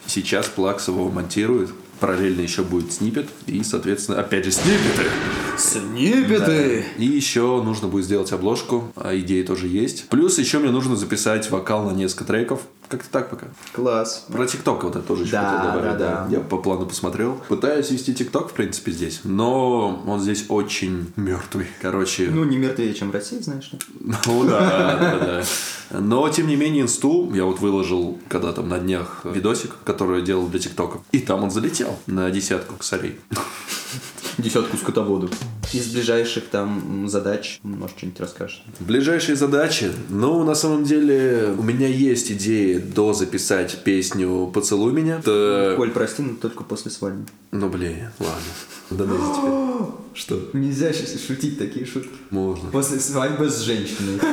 Сейчас 0.07 0.47
Плакс 0.47 0.87
его 0.87 1.09
монтирует. 1.09 1.71
Параллельно 1.99 2.41
еще 2.41 2.63
будет 2.63 2.91
снипет. 2.91 3.27
И, 3.47 3.63
соответственно, 3.63 4.19
опять 4.19 4.43
же, 4.43 4.51
снипеты. 4.51 5.09
Снипеты! 5.57 6.85
И 6.97 7.05
еще 7.05 7.61
нужно 7.63 7.87
будет 7.87 8.05
сделать 8.05 8.31
обложку. 8.33 8.91
А 8.95 9.17
идеи 9.17 9.43
тоже 9.43 9.67
есть. 9.67 10.09
Плюс 10.09 10.37
еще 10.37 10.59
мне 10.59 10.71
нужно 10.71 10.97
записать 10.97 11.49
вокал 11.49 11.89
на 11.89 11.95
несколько 11.95 12.25
треков. 12.25 12.61
Как-то 12.87 13.09
так 13.09 13.29
пока. 13.29 13.47
Класс. 13.73 14.25
Про 14.31 14.45
ТикТок 14.45 14.83
вот 14.83 14.95
это 14.95 15.05
тоже 15.05 15.23
еще 15.23 15.31
Да, 15.33 15.49
хотел 15.57 15.73
добавить. 15.73 15.97
да, 15.97 16.27
да. 16.27 16.27
Я 16.29 16.39
по 16.39 16.57
плану 16.57 16.85
посмотрел. 16.85 17.41
Пытаюсь 17.47 17.89
вести 17.89 18.13
ТикТок, 18.13 18.49
в 18.51 18.53
принципе, 18.53 18.91
здесь. 18.91 19.21
Но 19.23 20.03
он 20.05 20.19
здесь 20.19 20.45
очень 20.49 21.11
мертвый. 21.15 21.67
Короче, 21.81 22.29
Ну, 22.31 22.43
не 22.43 22.57
мертвее, 22.57 22.93
чем 22.93 23.09
в 23.09 23.13
России, 23.13 23.39
знаешь 23.39 23.71
ли. 23.71 23.79
ну 24.25 24.43
да, 24.45 24.97
да, 24.99 25.19
да. 25.89 25.99
Но, 25.99 26.27
тем 26.29 26.47
не 26.47 26.55
менее, 26.55 26.83
инсту 26.83 27.31
я 27.33 27.45
вот 27.45 27.59
выложил 27.59 28.19
когда 28.29 28.51
там 28.53 28.69
на 28.69 28.79
днях 28.79 29.21
видосик, 29.23 29.71
который 29.83 30.19
я 30.19 30.25
делал 30.25 30.47
для 30.47 30.59
ТикТока. 30.59 30.99
И 31.11 31.19
там 31.19 31.43
он 31.43 31.51
залетел 31.51 31.97
на 32.07 32.29
десятку 32.31 32.75
косарей. 32.75 33.19
Десятку 34.37 34.77
скотоводу. 34.77 35.29
Из 35.73 35.87
ближайших 35.87 36.45
там 36.45 37.07
задач, 37.07 37.59
может, 37.63 37.97
что-нибудь 37.97 38.19
расскажешь? 38.19 38.63
Ближайшие 38.79 39.35
задачи. 39.35 39.91
Ну, 40.09 40.43
на 40.43 40.55
самом 40.55 40.83
деле, 40.83 41.55
у 41.57 41.63
меня 41.63 41.87
есть 41.87 42.31
идеи 42.31 42.77
до 42.77 43.13
записать 43.13 43.83
песню 43.83 44.47
«Поцелуй 44.53 44.91
меня». 44.91 45.19
Это... 45.19 45.73
Коль, 45.77 45.91
прости, 45.91 46.21
но 46.21 46.35
только 46.35 46.63
после 46.63 46.91
свадьбы. 46.91 47.25
Ну, 47.51 47.69
блин, 47.69 48.09
ладно. 48.19 48.35
Да 48.91 49.05
ну 49.05 49.15
теперь. 49.15 49.95
Что? 50.13 50.39
Нельзя 50.53 50.93
сейчас 50.93 51.25
шутить 51.25 51.57
такие 51.57 51.85
шутки. 51.85 52.13
Можно. 52.29 52.69
После 52.69 52.99
свадьбы 52.99 53.49
с 53.49 53.61
женщиной. 53.61 54.19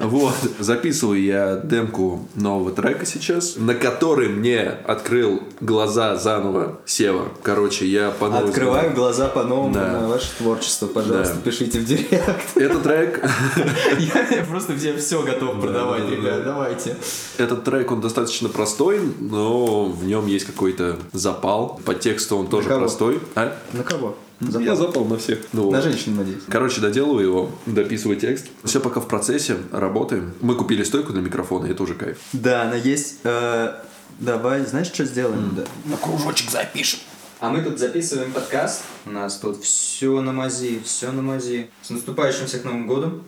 Вот, 0.00 0.34
записываю 0.58 1.22
я 1.22 1.56
демку 1.56 2.28
нового 2.34 2.70
трека 2.70 3.04
сейчас, 3.04 3.56
на 3.56 3.74
который 3.74 4.28
мне 4.28 4.62
открыл 4.62 5.42
глаза 5.60 6.16
заново 6.16 6.80
Сева. 6.86 7.28
Короче, 7.42 7.86
я 7.86 8.10
по 8.10 8.34
Открываю 8.36 8.94
глаза 8.94 9.05
по-новому 9.28 9.72
Да. 9.74 10.00
на 10.00 10.08
ваше 10.08 10.28
творчество. 10.38 10.86
Пожалуйста, 10.86 11.34
Да. 11.34 11.40
пишите 11.42 11.80
в 11.80 11.84
директ. 11.84 12.56
Этот 12.56 12.82
трек, 12.82 13.24
Я 13.98 14.44
просто 14.44 14.74
все, 14.76 15.22
готов 15.22 15.60
продавать, 15.60 16.02
да, 16.04 16.08
да. 16.10 16.16
ребят, 16.16 16.44
давайте. 16.44 16.96
этот 17.38 17.64
трек, 17.64 17.90
он 17.92 18.00
достаточно 18.00 18.48
простой, 18.48 19.00
но 19.20 19.86
в 19.86 20.04
нем 20.04 20.26
есть 20.26 20.46
какой-то 20.46 20.96
запал. 21.12 21.80
По 21.84 21.94
тексту 21.94 22.36
он 22.36 22.46
тоже 22.48 22.68
простой. 22.68 23.20
А? 23.34 23.56
На 23.72 23.82
кого? 23.82 24.16
Я 24.40 24.76
запал 24.76 25.06
на 25.06 25.16
всех. 25.16 25.38
Ну, 25.52 25.70
На 25.70 25.80
женщин, 25.80 26.14
надеюсь. 26.16 26.42
Короче, 26.48 26.80
доделываю 26.82 27.26
его, 27.26 27.50
дописываю 27.64 28.18
текст. 28.20 28.46
Все 28.64 28.80
пока 28.80 29.00
в 29.00 29.08
процессе, 29.08 29.56
работаем. 29.72 30.34
Мы 30.42 30.54
купили 30.56 30.82
стойку 30.84 31.12
для 31.12 31.22
микрофона, 31.22 31.66
и 31.66 31.70
это 31.70 31.82
уже 31.82 31.94
кайф. 31.94 32.18
Да, 32.34 32.62
она 32.62 32.74
есть. 32.76 33.20
Э, 33.24 33.72
Давай, 34.18 34.64
знаешь, 34.64 34.86
что 34.86 35.04
сделаем? 35.04 35.52
Да. 35.56 35.64
На 35.90 35.96
кружочек 35.98 36.50
запишем. 36.50 37.00
А 37.38 37.50
мы 37.50 37.60
тут 37.60 37.78
записываем 37.78 38.32
подкаст. 38.32 38.82
У 39.04 39.10
нас 39.10 39.36
тут 39.36 39.62
все 39.62 40.22
на 40.22 40.32
мази, 40.32 40.80
все 40.82 41.12
на 41.12 41.20
мази. 41.20 41.68
С 41.82 41.90
наступающим 41.90 42.46
всех 42.46 42.64
Новым 42.64 42.86
годом. 42.86 43.24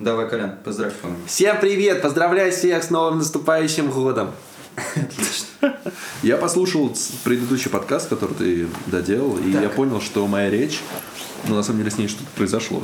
Давай, 0.00 0.30
Колян, 0.30 0.56
поздравь. 0.64 0.94
Всем 1.26 1.60
привет! 1.60 2.00
Поздравляю 2.00 2.52
всех 2.52 2.82
с 2.82 2.88
новым 2.88 3.18
наступающим 3.18 3.90
годом! 3.90 4.30
Я 6.22 6.36
послушал 6.36 6.94
предыдущий 7.24 7.70
подкаст, 7.70 8.08
который 8.08 8.34
ты 8.34 8.66
доделал, 8.86 9.38
и 9.38 9.50
я 9.50 9.68
понял, 9.68 10.00
что 10.00 10.26
моя 10.26 10.50
речь, 10.50 10.80
ну, 11.48 11.56
на 11.56 11.62
самом 11.62 11.80
деле, 11.80 11.90
с 11.90 11.98
ней 11.98 12.08
что-то 12.08 12.30
произошло. 12.36 12.82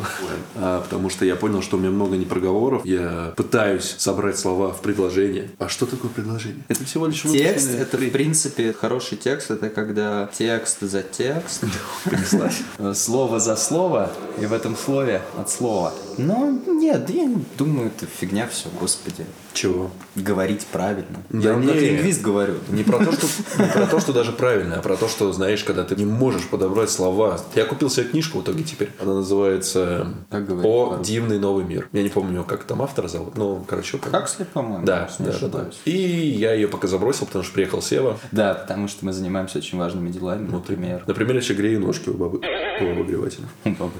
А, 0.57 0.83
потому 0.83 1.09
что 1.09 1.25
я 1.25 1.37
понял, 1.37 1.63
что 1.63 1.77
у 1.77 1.81
меня 1.81 1.91
много 1.91 2.17
непроговоров. 2.17 2.85
Я 2.85 3.33
пытаюсь 3.37 3.95
собрать 3.99 4.39
слова 4.39 4.73
в 4.73 4.81
предложение. 4.83 5.51
А 5.59 5.69
что 5.69 5.87
такое 5.87 6.11
предложение? 6.11 6.63
Это 6.69 6.85
всего 6.85 7.07
лишь 7.07 7.23
Текст 7.23 7.71
это, 7.71 7.97
в 7.97 8.11
принципе, 8.11 8.73
хороший 8.73 9.17
текст. 9.17 9.51
Это 9.51 9.71
когда 9.71 10.31
текст 10.37 10.81
за 10.81 11.03
текст. 11.03 11.65
Слово 12.95 13.41
за 13.41 13.57
слово. 13.57 14.11
И 14.41 14.47
в 14.47 14.53
этом 14.53 14.77
слове 14.77 15.23
от 15.39 15.51
слова. 15.51 15.95
Ну, 16.27 16.61
нет, 16.67 17.09
я 17.11 17.25
не 17.25 17.45
думаю, 17.57 17.89
это 17.89 18.07
фигня 18.07 18.47
все, 18.47 18.69
господи. 18.79 19.25
Чего? 19.53 19.91
Говорить 20.15 20.67
правильно. 20.67 21.23
Да 21.31 21.49
я 21.49 21.55
вам 21.55 21.67
как 21.67 21.75
не. 21.75 21.81
лингвист 21.81 22.23
говорю. 22.23 22.55
Не 22.69 22.85
про, 22.85 22.99
то, 22.99 23.13
что, 23.13 23.27
не 23.59 23.69
про 23.69 23.87
то, 23.87 24.01
что 24.01 24.13
даже 24.13 24.33
правильно, 24.33 24.77
а 24.77 24.83
про 24.83 24.97
то, 24.97 25.09
что, 25.09 25.33
знаешь, 25.33 25.65
когда 25.65 25.85
ты 25.85 25.97
не 25.97 26.05
можешь 26.05 26.47
подобрать 26.47 26.91
слова. 26.91 27.41
Я 27.55 27.65
купил 27.65 27.91
себе 27.91 28.07
книжку 28.07 28.39
в 28.39 28.43
итоге 28.43 28.63
теперь. 28.65 28.91
Она 29.01 29.15
называется 29.15 30.15
«О 30.31 30.99
дивный 31.03 31.39
новый 31.39 31.65
мир». 31.65 31.89
Я 31.93 32.03
не 32.03 32.11
помню, 32.11 32.45
как 32.45 32.65
там 32.65 32.83
автора 32.83 33.09
зовут, 33.09 33.37
но, 33.37 33.65
короче, 33.67 33.99
как... 33.99 34.13
Хаксли, 34.13 34.45
по-моему. 34.45 34.85
Да, 34.85 35.09
не 35.19 35.27
да, 35.27 35.39
да, 35.41 35.49
да. 35.49 35.71
И 35.85 35.93
я 35.93 36.53
ее 36.53 36.69
пока 36.69 36.87
забросил, 36.87 37.27
потому 37.27 37.45
что 37.45 37.55
приехал 37.55 37.83
Сева. 37.83 38.19
Да, 38.31 38.55
потому 38.55 38.89
что 38.89 39.05
мы 39.05 39.13
занимаемся 39.13 39.59
очень 39.59 39.79
важными 39.79 40.11
делами, 40.11 40.49
например. 40.49 41.03
Например, 41.07 41.35
я 41.35 41.41
еще 41.41 41.55
грею 41.55 41.81
ножки 41.81 42.09
у 42.09 42.15
бабы 42.15 42.39
у 42.39 42.91
обогревателя. 42.91 43.49
У 43.65 43.71
бабы. 43.71 43.95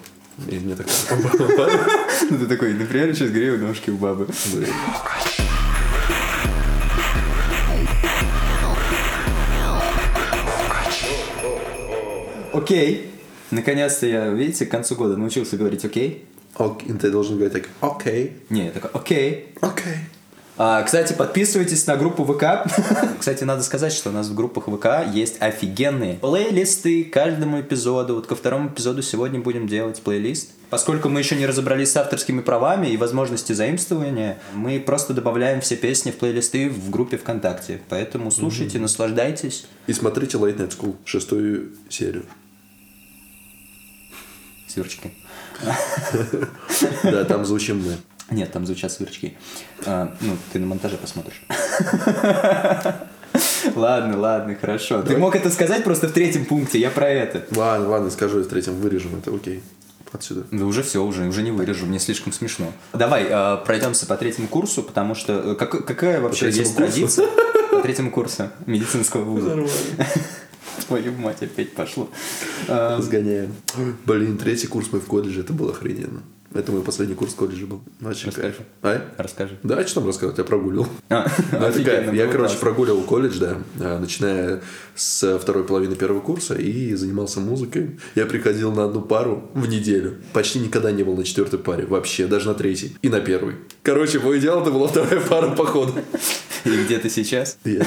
И 0.49 0.59
мне 0.59 0.75
так... 0.75 0.87
Ну, 2.31 2.39
ты 2.39 2.47
такой, 2.47 2.75
например, 2.75 3.15
сейчас 3.15 3.31
грею 3.31 3.59
ножки 3.59 3.91
у 3.91 3.97
бабы. 3.97 4.27
Окей. 12.53 13.11
Наконец-то 13.51 14.07
я, 14.07 14.29
видите, 14.29 14.67
к 14.67 14.71
концу 14.71 14.95
года 14.95 15.17
научился 15.17 15.57
говорить 15.57 15.85
окей. 15.85 16.25
Ок, 16.57 16.83
ты 17.01 17.11
должен 17.11 17.37
говорить 17.37 17.53
так, 17.55 17.69
окей, 17.81 18.33
Не, 18.49 18.67
я 18.67 18.71
такой, 18.71 18.91
окей. 18.93 19.55
окей. 19.61 19.97
А, 20.63 20.83
кстати, 20.83 21.15
подписывайтесь 21.15 21.87
на 21.87 21.97
группу 21.97 22.23
ВК. 22.23 22.71
Кстати, 23.19 23.45
надо 23.45 23.63
сказать, 23.63 23.95
что 23.95 24.11
у 24.11 24.13
нас 24.13 24.29
в 24.29 24.35
группах 24.35 24.65
ВК 24.65 25.11
есть 25.11 25.41
офигенные 25.41 26.17
плейлисты 26.17 27.05
к 27.05 27.15
каждому 27.15 27.63
эпизоду. 27.63 28.17
Вот 28.17 28.27
ко 28.27 28.37
второму 28.37 28.69
эпизоду 28.69 29.01
сегодня 29.01 29.41
будем 29.41 29.67
делать 29.67 30.03
плейлист. 30.03 30.51
Поскольку 30.69 31.09
мы 31.09 31.21
еще 31.21 31.37
не 31.37 31.47
разобрались 31.47 31.93
с 31.93 31.97
авторскими 31.97 32.43
правами 32.43 32.89
и 32.89 32.99
возможности 32.99 33.55
заимствования, 33.55 34.39
мы 34.53 34.79
просто 34.81 35.15
добавляем 35.15 35.63
все 35.63 35.77
песни 35.77 36.11
в 36.11 36.17
плейлисты 36.17 36.69
в 36.69 36.91
группе 36.91 37.17
ВКонтакте. 37.17 37.81
Поэтому 37.89 38.31
слушайте, 38.31 38.79
наслаждайтесь. 38.79 39.65
И 39.87 39.95
смотрите 39.95 40.37
Late 40.37 40.59
Night 40.59 40.79
School, 40.79 40.97
шестую 41.07 41.71
серию. 41.89 42.27
Сверчки. 44.69 45.11
Да, 47.03 47.25
там 47.25 47.47
звучим 47.47 47.83
мы. 47.83 47.97
Нет, 48.31 48.53
там 48.53 48.65
звучат 48.67 48.93
сверчки. 48.93 49.37
А, 49.87 50.15
ну, 50.21 50.37
ты 50.53 50.59
на 50.59 50.67
монтаже 50.67 50.97
посмотришь. 50.97 51.43
Ладно, 53.75 54.19
ладно, 54.19 54.57
хорошо. 54.61 55.03
Ты 55.03 55.17
мог 55.17 55.35
это 55.37 55.51
сказать 55.51 55.85
просто 55.85 56.09
в 56.09 56.13
третьем 56.13 56.45
пункте, 56.45 56.79
я 56.79 56.91
про 56.91 57.09
это. 57.09 57.45
Ладно, 57.57 57.89
ладно, 57.89 58.11
скажу, 58.11 58.39
я 58.39 58.45
в 58.45 58.49
третьем 58.49 58.75
вырежем, 58.77 59.17
это 59.17 59.35
окей. 59.35 59.63
Отсюда. 60.13 60.45
Да 60.51 60.65
уже 60.67 60.83
все, 60.83 61.05
уже, 61.05 61.29
уже 61.29 61.43
не 61.43 61.53
вырежу, 61.53 61.87
мне 61.87 62.01
слишком 62.01 62.33
смешно. 62.33 62.73
Давай 62.93 63.27
э, 63.29 63.57
пройдемся 63.65 64.07
по 64.07 64.17
третьему 64.17 64.49
курсу, 64.49 64.83
потому 64.83 65.15
что 65.15 65.53
э, 65.53 65.55
как- 65.55 65.87
какая 65.87 66.21
вообще 66.21 66.47
есть 66.47 66.75
курсу? 66.75 66.77
традиция 66.77 67.29
по 67.71 67.81
третьему 67.81 68.11
курсу 68.11 68.49
медицинского 68.67 69.23
вуза? 69.23 69.57
Твою 70.89 71.13
мать, 71.13 71.43
опять 71.43 71.75
пошло. 71.75 72.09
Сгоняем. 72.67 73.55
Блин, 74.05 74.37
третий 74.37 74.67
курс 74.67 74.91
мой 74.91 75.01
в 75.01 75.07
колледже, 75.07 75.43
это 75.43 75.53
было 75.53 75.71
охрененно. 75.71 76.23
Это 76.53 76.73
мой 76.73 76.83
последний 76.83 77.15
курс 77.15 77.33
в 77.33 77.37
колледжа 77.37 77.65
был. 77.67 77.81
Вообще 78.01 78.27
Расскажи. 78.27 78.55
кайф. 78.55 78.67
А? 78.83 79.23
Расскажи. 79.23 79.59
Да, 79.63 79.87
что 79.87 80.01
там 80.01 80.07
рассказывать, 80.07 80.39
я 80.39 80.45
прогуливал. 80.45 80.89
А, 81.09 81.25
Ну, 81.53 81.59
это 81.59 81.85
кайф. 81.85 82.13
Я, 82.13 82.27
короче, 82.27 82.39
классно. 82.39 82.59
прогуливал 82.59 83.03
колледж, 83.03 83.39
да, 83.39 83.59
а, 83.79 84.01
начиная 84.01 84.61
с 84.97 85.39
второй 85.39 85.63
половины 85.65 85.95
первого 85.95 86.21
курса 86.21 86.55
и 86.57 86.95
занимался 86.95 87.39
музыкой. 87.39 88.01
Я 88.17 88.27
приходил 88.27 88.73
на 88.73 88.87
одну 88.87 89.01
пару 89.01 89.49
в 89.55 89.69
неделю. 89.69 90.17
Почти 90.33 90.59
никогда 90.59 90.91
не 90.91 91.05
был 91.05 91.17
на 91.17 91.23
четвертой 91.25 91.61
паре, 91.61 91.87
вообще, 91.87 92.27
даже 92.27 92.49
на 92.49 92.55
третьей. 92.55 92.97
И 93.01 93.09
на 93.09 93.21
первой. 93.21 93.55
Короче, 93.85 94.19
мой 94.19 94.39
идеал 94.41 94.63
это 94.63 94.73
была 94.73 94.89
вторая 94.89 95.21
пара 95.21 95.51
походу. 95.55 95.95
И 96.65 96.69
где 96.85 96.99
ты 96.99 97.09
сейчас? 97.09 97.59
Я 97.65 97.85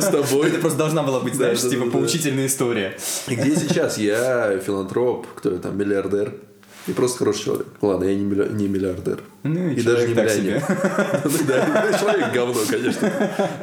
с 0.00 0.08
тобой. 0.08 0.48
Это 0.48 0.58
просто 0.60 0.78
должна 0.78 1.02
была 1.02 1.20
быть, 1.20 1.34
знаешь, 1.34 1.60
типа 1.60 1.90
поучительная 1.90 2.46
история. 2.46 2.96
И 3.28 3.34
где 3.34 3.54
сейчас? 3.54 3.98
Я 3.98 4.58
филантроп, 4.58 5.26
кто 5.36 5.52
я 5.52 5.58
там, 5.58 5.76
миллиардер. 5.78 6.34
И 6.86 6.92
просто 6.92 7.18
хороший 7.18 7.44
человек. 7.44 7.66
Ладно, 7.82 8.04
я 8.04 8.14
не, 8.14 8.24
милли- 8.24 8.50
не 8.52 8.66
миллиардер. 8.68 9.20
Ну, 9.42 9.68
и 9.68 9.74
и 9.74 9.82
даже 9.82 10.08
не 10.08 10.14
миллионер. 10.14 10.62
Ну 11.24 11.30
Да, 11.46 11.98
человек 11.98 12.32
говно, 12.32 12.60
конечно. 12.68 13.12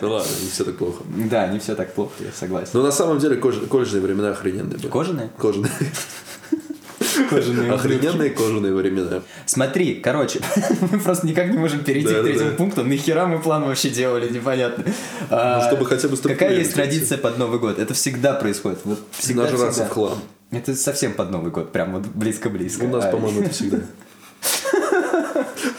Ну 0.02 0.10
ладно, 0.12 0.30
не 0.44 0.50
все 0.50 0.64
так 0.64 0.76
плохо. 0.76 1.04
Да, 1.08 1.48
не 1.48 1.58
все 1.60 1.74
так 1.76 1.94
плохо, 1.94 2.12
я 2.20 2.32
согласен. 2.32 2.70
Но 2.74 2.84
на 2.84 2.92
самом 2.92 3.18
деле 3.20 3.38
колледжные 3.38 4.02
времена 4.02 4.30
охрененные 4.30 4.78
были. 4.78 4.88
Кожаные? 4.88 5.30
Кожаные. 5.40 5.72
Кожаные. 7.30 7.72
Охрененные 7.72 8.30
кожаные 8.30 8.74
времена. 8.74 9.22
Смотри, 9.46 9.96
короче, 9.96 10.40
мы 10.92 11.00
просто 11.00 11.26
никак 11.26 11.50
не 11.50 11.58
можем 11.58 11.84
перейти 11.84 12.10
Да, 12.14 12.20
к 12.20 12.24
третьему 12.24 12.50
да. 12.52 12.56
пункту. 12.58 12.84
Нахера 12.84 13.26
мы 13.26 13.40
план 13.40 13.64
вообще 13.66 13.90
делали, 13.90 14.30
непонятно. 14.32 14.84
А, 15.30 15.62
Ну, 15.62 15.68
чтобы 15.68 15.86
хотя 15.86 16.08
бы 16.10 16.18
Какая 16.18 16.58
есть 16.58 16.74
традиция 16.74 17.18
под 17.18 17.38
Новый 17.38 17.60
год? 17.60 17.80
Это 17.80 17.94
всегда 17.94 18.34
происходит. 18.34 18.80
Вот 18.84 19.00
всегда, 19.12 19.44
Нажраться 19.44 19.72
всегда. 19.72 19.90
в 19.90 19.94
хлам. 19.94 20.20
Это 20.52 20.76
совсем 20.76 21.14
под 21.14 21.32
Новый 21.32 21.52
год, 21.52 21.72
прям 21.72 21.94
вот 21.94 22.06
близко-близко. 22.08 22.84
У 22.84 22.88
нас, 22.88 23.06
А, 23.06 23.12
по-моему, 23.12 23.42
это 23.42 23.50
всегда. 23.52 23.80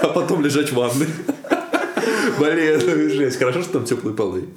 А 0.00 0.08
потом 0.08 0.42
лежать 0.42 0.70
в 0.70 0.74
ванной. 0.74 1.06
Блин, 2.38 2.80
ну, 2.84 3.08
жесть. 3.08 3.38
Хорошо, 3.38 3.62
что 3.62 3.74
там 3.74 3.84
теплые 3.84 4.14
полы. 4.14 4.48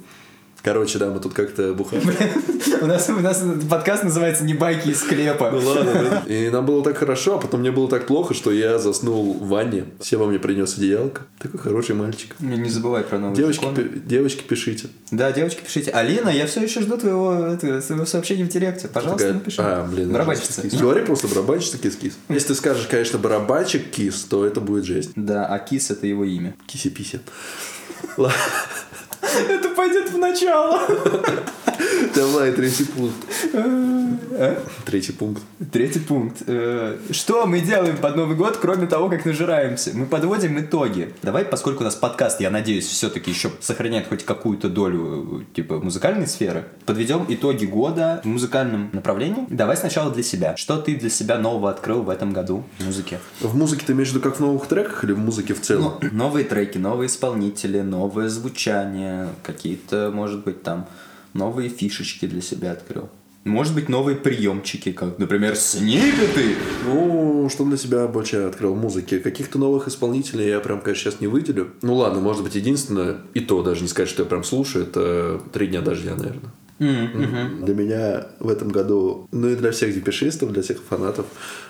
Короче, 0.62 0.98
да, 0.98 1.10
мы 1.10 1.20
тут 1.20 1.32
как-то 1.32 1.72
бухали. 1.72 2.02
У 2.82 2.86
нас, 2.86 3.08
у 3.10 3.20
нас 3.20 3.42
подкаст 3.68 4.04
называется 4.04 4.44
«Не 4.44 4.54
байки 4.54 4.88
из 4.88 5.00
склепа». 5.00 5.50
Ну 5.50 5.58
ладно, 5.66 6.22
да. 6.26 6.32
И 6.32 6.48
нам 6.48 6.64
было 6.64 6.82
так 6.82 6.96
хорошо, 6.96 7.36
а 7.36 7.38
потом 7.38 7.60
мне 7.60 7.70
было 7.70 7.88
так 7.88 8.06
плохо, 8.06 8.32
что 8.32 8.50
я 8.50 8.78
заснул 8.78 9.34
в 9.34 9.48
ванне. 9.48 9.84
Сева 10.00 10.26
мне 10.26 10.38
принес 10.38 10.76
одеялко. 10.78 11.22
Такой 11.38 11.60
хороший 11.60 11.94
мальчик. 11.94 12.34
Не, 12.40 12.56
не 12.56 12.70
забывай 12.70 13.02
про 13.02 13.18
новый 13.18 13.36
Девочки, 13.36 13.66
пи- 13.74 14.00
девочки, 14.06 14.42
пишите. 14.42 14.88
Да, 15.10 15.30
девочки, 15.32 15.60
пишите. 15.62 15.90
Алина, 15.90 16.30
я 16.30 16.46
все 16.46 16.62
еще 16.62 16.80
жду 16.80 16.96
твоего, 16.96 17.34
это, 17.34 17.82
своего 17.82 18.06
сообщения 18.06 18.44
в 18.44 18.48
директе. 18.48 18.88
Пожалуйста, 18.88 19.18
Такая, 19.26 19.34
напиши. 19.34 19.56
А, 19.60 19.86
блин. 19.86 20.12
Барабанщица. 20.12 20.62
кис. 20.62 20.80
Говори 20.80 21.04
просто 21.04 21.28
барабанщица 21.28 21.76
кис-кис. 21.78 22.16
Если 22.28 22.48
ты 22.48 22.54
скажешь, 22.54 22.86
конечно, 22.86 23.18
барабанщик 23.18 23.90
кис, 23.90 24.22
то 24.24 24.46
это 24.46 24.60
будет 24.60 24.84
жесть. 24.84 25.10
Да, 25.16 25.46
а 25.46 25.58
Кис 25.58 25.90
это 25.90 26.06
его 26.06 26.24
имя. 26.24 26.54
Киси-писи. 26.66 27.20
Это 29.48 29.68
пойдет 29.90 30.10
в 30.10 30.18
начало. 30.18 30.80
Давай, 32.14 32.52
третий 32.52 32.84
пункт. 32.84 33.16
Третий 34.84 35.12
пункт. 35.12 35.42
Третий 35.72 35.98
пункт. 36.00 36.42
Э, 36.46 36.96
Что 37.10 37.46
мы 37.46 37.60
делаем 37.60 37.96
под 37.96 38.16
Новый 38.16 38.36
год, 38.36 38.56
кроме 38.56 38.86
того, 38.86 39.08
как 39.08 39.24
нажираемся? 39.24 39.90
Мы 39.94 40.06
подводим 40.06 40.58
итоги. 40.58 41.12
Давай, 41.22 41.44
поскольку 41.44 41.82
у 41.82 41.84
нас 41.84 41.94
подкаст, 41.94 42.40
я 42.40 42.50
надеюсь, 42.50 42.86
все-таки 42.86 43.30
еще 43.30 43.50
сохраняет 43.60 44.08
хоть 44.08 44.24
какую-то 44.24 44.68
долю 44.68 45.44
типа 45.54 45.80
музыкальной 45.80 46.26
сферы, 46.26 46.64
подведем 46.86 47.24
итоги 47.28 47.66
года 47.66 48.20
в 48.24 48.28
музыкальном 48.28 48.90
направлении. 48.92 49.46
Давай 49.48 49.76
сначала 49.76 50.12
для 50.12 50.22
себя. 50.22 50.56
Что 50.56 50.76
ты 50.78 50.96
для 50.96 51.10
себя 51.10 51.38
нового 51.38 51.70
открыл 51.70 52.02
в 52.02 52.10
этом 52.10 52.32
году 52.32 52.64
в 52.78 52.84
музыке? 52.84 53.20
В 53.40 53.56
музыке 53.56 53.84
ты 53.86 53.92
виду 53.92 54.20
как 54.20 54.36
в 54.36 54.40
новых 54.40 54.66
треках 54.66 55.04
или 55.04 55.12
в 55.12 55.18
музыке 55.18 55.54
в 55.54 55.60
целом? 55.60 55.94
Ну, 56.00 56.08
новые 56.12 56.44
треки, 56.44 56.78
новые 56.78 57.06
исполнители, 57.08 57.80
новое 57.80 58.28
звучание, 58.28 59.28
какие-то, 59.42 60.10
может 60.14 60.44
быть, 60.44 60.62
там 60.62 60.86
новые 61.34 61.68
фишечки 61.68 62.26
для 62.26 62.40
себя 62.40 62.72
открыл. 62.72 63.08
Может 63.44 63.74
быть, 63.74 63.88
новые 63.88 64.18
приемчики, 64.18 64.92
как, 64.92 65.18
например, 65.18 65.56
снипеты. 65.56 66.56
Ну, 66.84 67.48
что 67.50 67.64
для 67.64 67.78
себя 67.78 68.06
больше 68.06 68.36
открыл 68.36 68.74
в 68.74 68.78
музыке? 68.78 69.18
Каких-то 69.18 69.58
новых 69.58 69.88
исполнителей 69.88 70.48
я 70.48 70.60
прям, 70.60 70.82
конечно, 70.82 71.10
сейчас 71.10 71.20
не 71.22 71.26
выделю. 71.26 71.70
Ну 71.80 71.94
ладно, 71.94 72.20
может 72.20 72.42
быть, 72.42 72.54
единственное, 72.54 73.16
и 73.32 73.40
то 73.40 73.62
даже 73.62 73.80
не 73.80 73.88
сказать, 73.88 74.10
что 74.10 74.24
я 74.24 74.28
прям 74.28 74.44
слушаю, 74.44 74.84
это 74.84 75.40
«Три 75.54 75.68
дня 75.68 75.80
дождя», 75.80 76.14
наверное. 76.16 76.52
Для 76.80 77.74
меня 77.74 78.26
в 78.40 78.48
этом 78.48 78.70
году, 78.70 79.28
ну 79.32 79.48
и 79.48 79.54
для 79.54 79.70
всех 79.70 79.94
депешистов, 79.94 80.52
для 80.52 80.62
всех 80.62 80.78
фанатов, 80.88 81.26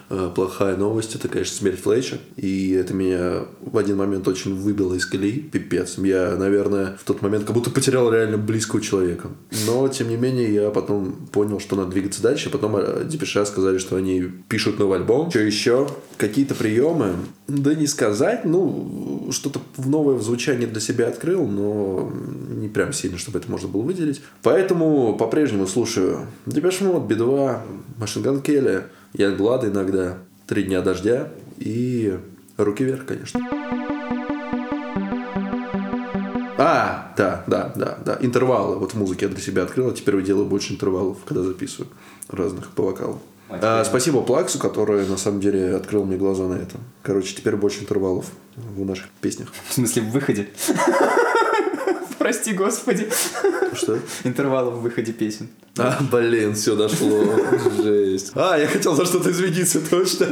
э, 0.08 0.30
плохая 0.34 0.76
новость 0.76 1.16
это, 1.16 1.26
конечно, 1.28 1.56
смерть 1.56 1.80
Флейча. 1.80 2.18
И 2.36 2.70
это 2.70 2.94
меня 2.94 3.44
в 3.60 3.76
один 3.76 3.96
момент 3.96 4.28
очень 4.28 4.54
выбило 4.54 4.94
из 4.94 5.04
колеи, 5.06 5.40
пипец. 5.40 5.98
Я, 5.98 6.36
наверное, 6.36 6.96
в 6.96 7.04
тот 7.04 7.22
момент 7.22 7.44
как 7.44 7.54
будто 7.54 7.70
потерял 7.70 8.12
реально 8.12 8.38
близкого 8.38 8.80
человека. 8.80 9.30
Но, 9.66 9.88
тем 9.88 10.08
не 10.08 10.16
менее, 10.16 10.54
я 10.54 10.70
потом 10.70 11.28
понял, 11.32 11.58
что 11.58 11.74
надо 11.74 11.90
двигаться 11.90 12.22
дальше. 12.22 12.48
Потом 12.48 12.76
э, 12.76 13.04
депеша 13.04 13.44
сказали, 13.44 13.78
что 13.78 13.96
они 13.96 14.22
пишут 14.48 14.78
новый 14.78 14.98
альбом. 14.98 15.30
Что 15.30 15.40
еще? 15.40 15.88
Какие-то 16.18 16.54
приемы? 16.54 17.14
Да 17.48 17.74
не 17.74 17.88
сказать, 17.88 18.44
ну, 18.44 19.28
что-то 19.32 19.60
в 19.76 19.88
новое 19.88 20.14
в 20.14 20.22
звучании 20.22 20.66
для 20.66 20.80
себя 20.80 21.08
открыл, 21.08 21.46
но 21.48 22.12
не 22.54 22.68
прям 22.68 22.92
сильно, 22.92 23.18
чтобы 23.18 23.38
это 23.38 23.50
можно 23.50 23.68
было 23.68 23.82
выделить. 23.82 24.22
Поэтому 24.42 24.99
по-прежнему 25.18 25.66
слушаю 25.66 26.26
Depeche 26.46 26.80
Mode, 26.80 27.04
Би-2, 27.04 27.60
Machine 27.98 28.22
Gun 28.22 28.40
Kelly, 28.40 28.84
Yungblud 29.12 29.64
иногда, 29.64 30.18
Три 30.46 30.64
дня 30.64 30.80
дождя 30.82 31.28
и 31.58 32.18
Руки 32.56 32.84
вверх, 32.84 33.06
конечно. 33.06 33.40
А, 36.58 37.14
да, 37.16 37.42
да, 37.46 37.72
да, 37.74 37.98
да. 38.04 38.18
Интервалы. 38.20 38.76
Вот 38.76 38.92
в 38.92 38.98
музыке 38.98 39.26
я 39.26 39.32
для 39.32 39.40
себя 39.40 39.62
открыл, 39.62 39.88
а 39.88 39.92
теперь 39.92 40.16
я 40.16 40.22
делаю 40.22 40.46
больше 40.46 40.74
интервалов, 40.74 41.18
когда 41.24 41.42
записываю 41.42 41.88
разных 42.28 42.70
по 42.72 42.82
вокалу. 42.82 43.18
А, 43.48 43.82
спасибо 43.84 44.22
Плаксу, 44.22 44.58
который 44.58 45.06
на 45.06 45.16
самом 45.16 45.40
деле 45.40 45.74
открыл 45.74 46.04
мне 46.04 46.16
глаза 46.16 46.48
на 46.48 46.54
это. 46.54 46.76
Короче, 47.02 47.34
теперь 47.34 47.56
больше 47.56 47.80
интервалов 47.80 48.26
в 48.56 48.84
наших 48.84 49.08
песнях. 49.20 49.52
В 49.68 49.72
смысле, 49.72 50.02
в 50.02 50.10
выходе? 50.10 50.48
Прости, 52.20 52.52
господи. 52.52 53.08
Что? 53.72 53.98
Интервалы 54.24 54.72
в 54.72 54.82
выходе 54.82 55.10
песен. 55.10 55.48
А, 55.78 55.98
блин, 56.12 56.54
все 56.54 56.76
дошло. 56.76 57.24
Жесть. 57.82 58.32
А, 58.34 58.58
я 58.58 58.66
хотел 58.66 58.94
за 58.94 59.06
что-то 59.06 59.30
извиниться, 59.30 59.80
точно. 59.80 60.26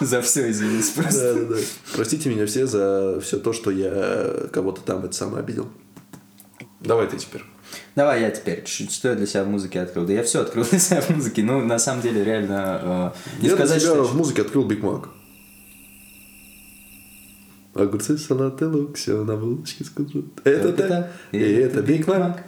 За 0.00 0.22
все 0.22 0.48
извинись 0.48 0.90
просто. 0.90 1.34
Да, 1.34 1.40
да, 1.40 1.54
да. 1.56 1.60
Простите 1.96 2.30
меня 2.30 2.46
все 2.46 2.68
за 2.68 3.20
все 3.20 3.38
то, 3.38 3.52
что 3.52 3.72
я 3.72 4.48
кого-то 4.52 4.82
там 4.82 5.04
это 5.04 5.12
самое 5.12 5.40
обидел. 5.40 5.68
Давай 6.78 7.08
ты 7.08 7.16
теперь. 7.16 7.42
Давай 7.96 8.20
я 8.20 8.30
теперь. 8.30 8.62
Чуть-чуть, 8.62 8.92
Что 8.92 9.08
я 9.08 9.14
для 9.16 9.26
себя 9.26 9.42
в 9.42 9.48
музыке 9.48 9.80
открыл? 9.80 10.06
Да 10.06 10.12
я 10.12 10.22
все 10.22 10.42
открыл 10.42 10.64
для 10.64 10.78
себя 10.78 11.00
в 11.00 11.10
музыке. 11.10 11.42
Ну, 11.42 11.60
на 11.64 11.80
самом 11.80 12.00
деле, 12.00 12.22
реально... 12.22 13.12
э, 13.12 13.38
я 13.40 13.48
для 13.48 13.56
сказать, 13.56 13.82
себя 13.82 13.94
что... 13.94 14.04
в 14.04 14.14
музыке 14.14 14.42
открыл 14.42 14.62
Биг 14.62 14.84
Мак. 14.84 15.08
Огурцы, 17.74 18.16
салат 18.18 18.62
и 18.62 18.64
лук, 18.66 18.96
все 18.96 19.24
на 19.24 19.36
булочке 19.36 19.84
скажут. 19.84 20.26
Это 20.44 20.72
так, 20.72 21.12
и 21.32 21.38
это 21.38 21.82
Биг 21.82 22.06
Мак. 22.06 22.44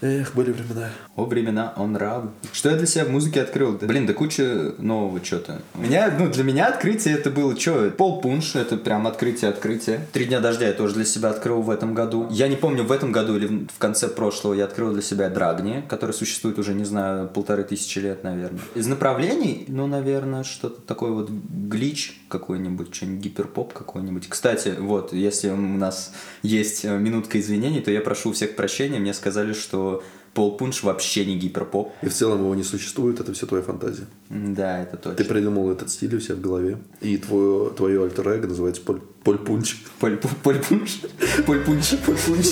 Эх, 0.00 0.34
были 0.34 0.52
времена. 0.52 0.90
О, 1.16 1.24
времена, 1.24 1.72
о 1.76 1.96
нравы. 1.96 2.26
Что 2.52 2.70
я 2.70 2.76
для 2.76 2.86
себя 2.86 3.04
в 3.04 3.10
музыке 3.10 3.42
открыл? 3.42 3.78
Да, 3.78 3.86
блин, 3.86 4.06
да 4.06 4.12
куча 4.12 4.74
нового 4.78 5.24
что-то. 5.24 5.62
У 5.74 5.80
меня, 5.80 6.14
ну, 6.16 6.28
для 6.28 6.44
меня 6.44 6.66
открытие 6.66 7.14
это 7.16 7.30
было 7.30 7.58
что? 7.58 7.90
Пол 7.90 8.20
Пунш, 8.20 8.54
это 8.54 8.76
прям 8.76 9.06
открытие-открытие. 9.06 10.06
Три 10.12 10.26
дня 10.26 10.40
дождя 10.40 10.66
я 10.66 10.72
тоже 10.72 10.94
для 10.94 11.04
себя 11.04 11.30
открыл 11.30 11.62
в 11.62 11.70
этом 11.70 11.94
году. 11.94 12.28
Я 12.30 12.48
не 12.48 12.56
помню, 12.56 12.84
в 12.84 12.92
этом 12.92 13.12
году 13.12 13.36
или 13.36 13.66
в 13.66 13.78
в 13.78 13.80
конце 13.80 14.08
прошлого 14.08 14.54
я 14.54 14.64
открыл 14.64 14.92
для 14.92 15.02
себя 15.02 15.28
Драгни, 15.28 15.84
который 15.88 16.10
существует 16.10 16.58
уже, 16.58 16.74
не 16.74 16.84
знаю, 16.84 17.28
полторы 17.28 17.62
тысячи 17.62 18.00
лет, 18.00 18.24
наверное. 18.24 18.60
Из 18.74 18.88
направлений, 18.88 19.64
ну, 19.68 19.86
наверное, 19.86 20.42
что-то 20.42 20.80
такое 20.82 21.12
вот 21.12 21.30
глич 21.30 22.20
какой-нибудь, 22.28 22.92
что-нибудь 22.92 23.22
гиперпоп 23.22 23.72
какой-нибудь. 23.72 24.28
Кстати, 24.28 24.74
вот, 24.76 25.12
если 25.12 25.50
у 25.50 25.56
нас 25.56 26.12
есть 26.42 26.84
э, 26.84 26.98
минутка 26.98 27.38
извинений, 27.38 27.80
то 27.80 27.92
я 27.92 28.00
прошу 28.00 28.30
у 28.30 28.32
всех 28.32 28.56
прощения. 28.56 28.98
Мне 28.98 29.14
сказали, 29.14 29.52
что 29.52 29.87
Пол 30.34 30.56
Пунш 30.56 30.82
вообще 30.84 31.24
не 31.24 31.36
гиперпоп. 31.36 31.92
И 32.02 32.08
в 32.08 32.14
целом 32.14 32.38
его 32.40 32.54
не 32.54 32.62
существует, 32.62 33.18
это 33.18 33.32
все 33.32 33.46
твоя 33.46 33.62
фантазия. 33.64 34.06
Да, 34.30 34.82
это 34.82 34.96
точно. 34.96 35.14
Ты 35.16 35.24
придумал 35.24 35.70
этот 35.72 35.90
стиль 35.90 36.14
у 36.14 36.20
себя 36.20 36.36
в 36.36 36.40
голове. 36.40 36.78
И 37.00 37.16
твое, 37.16 37.70
твое 37.70 38.04
альтер 38.04 38.28
эго 38.28 38.46
называется 38.46 38.82
Поль, 38.82 39.00
Поль 39.24 39.38
Пунч. 39.38 39.76
Поль, 39.98 40.14
Пу- 40.16 40.28
Поль 40.42 40.58
Пунш. 40.60 41.00
Поль 41.46 41.60
Пунш. 41.64 41.90
Поль 42.06 42.16
Пунш. 42.26 42.46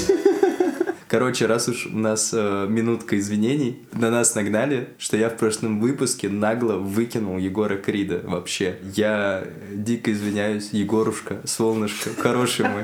Короче, 1.09 1.46
раз 1.46 1.68
уж 1.68 1.87
у 1.87 1.96
нас 1.96 2.33
э, 2.35 2.66
минутка 2.68 3.16
извинений, 3.16 3.79
на 3.92 4.11
нас 4.11 4.35
нагнали, 4.35 4.88
что 4.99 5.16
я 5.16 5.29
в 5.31 5.37
прошлом 5.37 5.79
выпуске 5.81 6.29
нагло 6.29 6.72
выкинул 6.72 7.38
Егора 7.38 7.77
Крида 7.77 8.22
вообще. 8.25 8.79
Я 8.96 9.44
дико 9.72 10.11
извиняюсь, 10.12 10.70
Егорушка, 10.72 11.40
солнышко, 11.44 12.11
хороший 12.18 12.68
мой. 12.68 12.83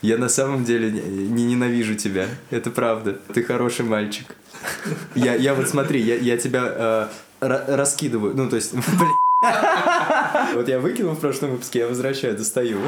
Я 0.00 0.16
на 0.16 0.28
самом 0.28 0.64
деле 0.64 0.90
не, 0.92 1.00
не 1.00 1.44
ненавижу 1.44 1.94
тебя, 1.94 2.28
это 2.50 2.70
правда. 2.70 3.18
Ты 3.34 3.42
хороший 3.42 3.84
мальчик. 3.84 4.36
Я, 5.14 5.34
я 5.34 5.54
вот 5.54 5.68
смотри, 5.68 6.00
я, 6.00 6.14
я 6.16 6.36
тебя 6.36 6.62
э, 6.64 7.08
ра- 7.44 7.74
раскидываю, 7.74 8.34
ну 8.36 8.48
то 8.48 8.56
есть, 8.56 8.72
блин. 8.74 9.12
Вот 10.54 10.68
я 10.68 10.78
выкинул 10.80 11.14
в 11.14 11.20
прошлом 11.20 11.50
выпуске, 11.52 11.80
я 11.80 11.88
возвращаю, 11.88 12.36
достаю. 12.36 12.80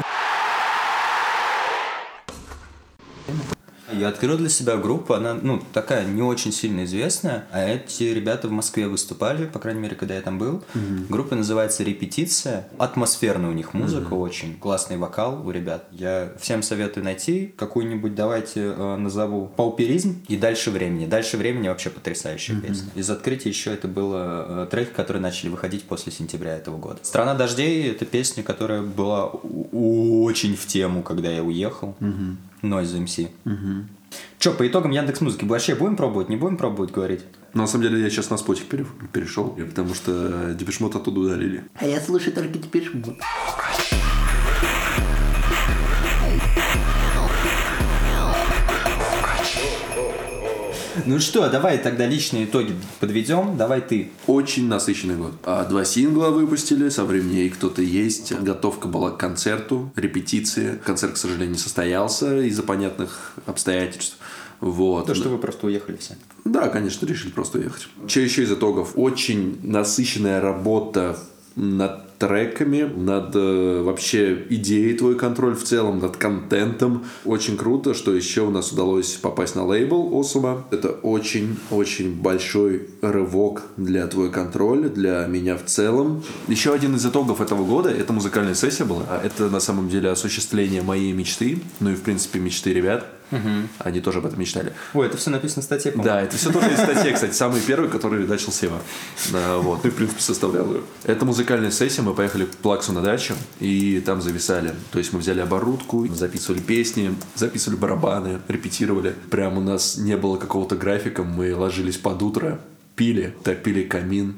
Я 3.97 4.09
открыл 4.09 4.37
для 4.37 4.49
себя 4.49 4.77
группу, 4.77 5.13
она, 5.13 5.33
ну, 5.33 5.61
такая 5.73 6.05
не 6.05 6.21
очень 6.21 6.51
сильно 6.51 6.85
известная, 6.85 7.45
а 7.51 7.67
эти 7.67 8.03
ребята 8.03 8.47
в 8.47 8.51
Москве 8.51 8.87
выступали, 8.87 9.45
по 9.45 9.59
крайней 9.59 9.81
мере, 9.81 9.95
когда 9.95 10.15
я 10.15 10.21
там 10.21 10.37
был. 10.37 10.63
Группа 11.09 11.35
называется 11.35 11.83
«Репетиция». 11.83 12.67
Атмосферная 12.77 13.49
у 13.49 13.53
них 13.53 13.73
музыка 13.73 14.13
очень, 14.13 14.57
классный 14.57 14.97
вокал 14.97 15.45
у 15.45 15.51
ребят. 15.51 15.87
Я 15.91 16.33
всем 16.39 16.63
советую 16.63 17.03
найти 17.03 17.53
какую-нибудь, 17.57 18.15
давайте 18.15 18.73
э, 18.75 18.95
назову, 18.97 19.47
«Пауперизм» 19.55 20.23
и 20.27 20.37
«Дальше 20.37 20.71
времени». 20.71 21.05
«Дальше 21.05 21.37
времени» 21.37 21.67
вообще 21.67 21.89
потрясающая 21.89 22.59
песня. 22.59 22.89
Из 22.95 23.09
открытия 23.09 23.49
еще 23.49 23.73
это 23.73 23.87
было 23.87 24.65
э, 24.65 24.67
треки, 24.69 24.91
которые 24.95 25.21
начали 25.21 25.49
выходить 25.49 25.83
после 25.83 26.11
сентября 26.11 26.55
этого 26.55 26.77
года. 26.77 26.99
«Страна 27.03 27.33
дождей»— 27.33 27.89
это 27.91 28.05
песня, 28.05 28.43
которая 28.43 28.81
была 28.81 29.25
очень 29.27 30.55
в 30.55 30.65
тему, 30.67 31.03
когда 31.03 31.29
я 31.29 31.43
уехал. 31.43 31.95
Noise 32.61 33.03
MC. 33.05 33.29
Че, 34.39 34.51
по 34.51 34.67
итогам 34.67 34.91
Яндекс 34.91 35.21
Музыки 35.21 35.45
вообще 35.45 35.75
будем 35.75 35.95
пробовать, 35.95 36.29
не 36.29 36.35
будем 36.35 36.57
пробовать 36.57 36.91
говорить? 36.91 37.21
На 37.53 37.65
самом 37.67 37.83
деле 37.83 38.01
я 38.01 38.09
сейчас 38.09 38.29
на 38.29 38.37
спотик 38.37 38.65
пере- 38.65 38.85
перешел, 39.13 39.49
потому 39.49 39.93
что 39.93 40.53
Депешмот 40.53 40.95
оттуда 40.95 41.19
удалили. 41.21 41.63
А 41.75 41.85
я 41.85 41.99
слушаю 42.01 42.33
только 42.33 42.57
теперь 42.59 42.89
Ну 51.05 51.19
что, 51.19 51.49
давай 51.49 51.77
тогда 51.77 52.05
личные 52.05 52.45
итоги 52.45 52.75
подведем. 52.99 53.57
Давай 53.57 53.81
ты. 53.81 54.11
Очень 54.27 54.67
насыщенный 54.67 55.15
год. 55.15 55.33
А 55.43 55.65
два 55.65 55.85
сингла 55.85 56.29
выпустили, 56.29 56.89
со 56.89 57.03
времени 57.03 57.49
кто-то 57.49 57.81
есть. 57.81 58.33
Готовка 58.33 58.87
была 58.87 59.11
к 59.11 59.17
концерту, 59.17 59.91
репетиции. 59.95 60.79
Концерт, 60.85 61.13
к 61.13 61.17
сожалению, 61.17 61.51
не 61.51 61.57
состоялся 61.57 62.41
из-за 62.41 62.63
понятных 62.63 63.33
обстоятельств. 63.45 64.17
Вот. 64.59 65.07
То, 65.07 65.15
что 65.15 65.29
вы 65.29 65.37
просто 65.37 65.67
уехали 65.67 65.97
все. 65.97 66.15
Да, 66.45 66.69
конечно, 66.69 67.05
решили 67.05 67.31
просто 67.31 67.57
уехать. 67.57 67.87
Что 68.07 68.19
еще 68.19 68.43
из 68.43 68.51
итогов? 68.51 68.91
Очень 68.95 69.59
насыщенная 69.63 70.39
работа 70.39 71.17
над 71.55 72.00
треками, 72.21 72.83
над 72.83 73.35
э, 73.35 73.81
вообще 73.81 74.45
идеей 74.49 74.93
твой 74.93 75.15
контроль 75.15 75.55
в 75.55 75.63
целом, 75.63 75.97
над 75.97 76.17
контентом. 76.17 77.03
Очень 77.25 77.57
круто, 77.57 77.95
что 77.95 78.13
еще 78.13 78.41
у 78.41 78.51
нас 78.51 78.71
удалось 78.71 79.13
попасть 79.15 79.55
на 79.55 79.65
лейбл 79.65 80.19
Осума. 80.19 80.67
Это 80.69 80.89
очень-очень 80.89 82.13
большой 82.21 82.89
рывок 83.01 83.63
для 83.75 84.05
твой 84.05 84.29
контроль, 84.29 84.89
для 84.89 85.25
меня 85.25 85.57
в 85.57 85.65
целом. 85.65 86.23
Еще 86.47 86.71
один 86.73 86.95
из 86.95 87.03
итогов 87.03 87.41
этого 87.41 87.65
года, 87.65 87.89
это 87.89 88.13
музыкальная 88.13 88.53
сессия 88.53 88.85
была. 88.85 89.01
А 89.09 89.19
Это 89.25 89.49
на 89.49 89.59
самом 89.59 89.89
деле 89.89 90.11
осуществление 90.11 90.83
моей 90.83 91.13
мечты, 91.13 91.59
ну 91.79 91.89
и 91.89 91.95
в 91.95 92.01
принципе 92.01 92.37
мечты 92.37 92.71
ребят. 92.71 93.03
Они 93.79 94.01
тоже 94.01 94.19
об 94.19 94.25
этом 94.25 94.39
мечтали. 94.39 94.73
Ой, 94.93 95.07
это 95.07 95.17
все 95.17 95.29
написано 95.29 95.61
в 95.61 95.65
статье, 95.65 95.91
по-моему. 95.91 96.13
Да, 96.13 96.21
это 96.21 96.37
все 96.37 96.51
тоже 96.51 96.71
из 96.71 96.79
статьи, 96.79 97.11
кстати, 97.13 97.33
самый 97.33 97.61
первый, 97.61 97.89
который 97.89 98.27
начал 98.27 98.51
Сева. 98.51 98.81
Да, 99.31 99.57
Вот, 99.57 99.83
ну 99.83 99.89
и, 99.89 99.93
в 99.93 99.95
принципе, 99.95 100.21
составлял 100.21 100.71
ее. 100.73 100.81
Это 101.03 101.25
музыкальная 101.25 101.71
сессия, 101.71 102.01
мы 102.01 102.13
поехали 102.13 102.45
к 102.45 102.49
Плаксу 102.57 102.93
на 102.93 103.01
дачу, 103.01 103.35
и 103.59 104.01
там 104.05 104.21
зависали. 104.21 104.73
То 104.91 104.99
есть 104.99 105.13
мы 105.13 105.19
взяли 105.19 105.39
оборудку, 105.39 106.07
записывали 106.07 106.59
песни, 106.59 107.15
записывали 107.35 107.77
барабаны, 107.77 108.39
репетировали. 108.47 109.15
Прям 109.29 109.57
у 109.57 109.61
нас 109.61 109.97
не 109.97 110.17
было 110.17 110.37
какого-то 110.37 110.75
графика, 110.75 111.23
мы 111.23 111.55
ложились 111.55 111.97
под 111.97 112.21
утро, 112.21 112.59
пили, 112.95 113.35
топили 113.43 113.83
камин. 113.83 114.35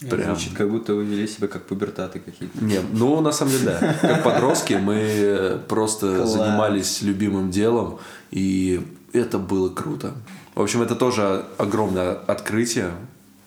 Прям. 0.00 0.36
Звучит, 0.36 0.52
как 0.52 0.70
будто 0.70 0.94
вы 0.94 1.04
вели 1.04 1.26
себя 1.26 1.48
как 1.48 1.64
пубертаты 1.64 2.20
какие-то. 2.20 2.62
Не, 2.62 2.80
ну 2.92 3.20
на 3.22 3.32
самом 3.32 3.52
деле 3.52 3.64
да. 3.64 3.94
Как 4.00 4.22
подростки 4.24 4.74
мы 4.74 5.58
просто 5.68 6.16
Класс. 6.18 6.32
занимались 6.32 7.00
любимым 7.00 7.50
делом, 7.50 7.98
и 8.30 8.86
это 9.14 9.38
было 9.38 9.70
круто. 9.70 10.12
В 10.54 10.60
общем, 10.60 10.82
это 10.82 10.96
тоже 10.96 11.46
огромное 11.56 12.12
открытие 12.12 12.90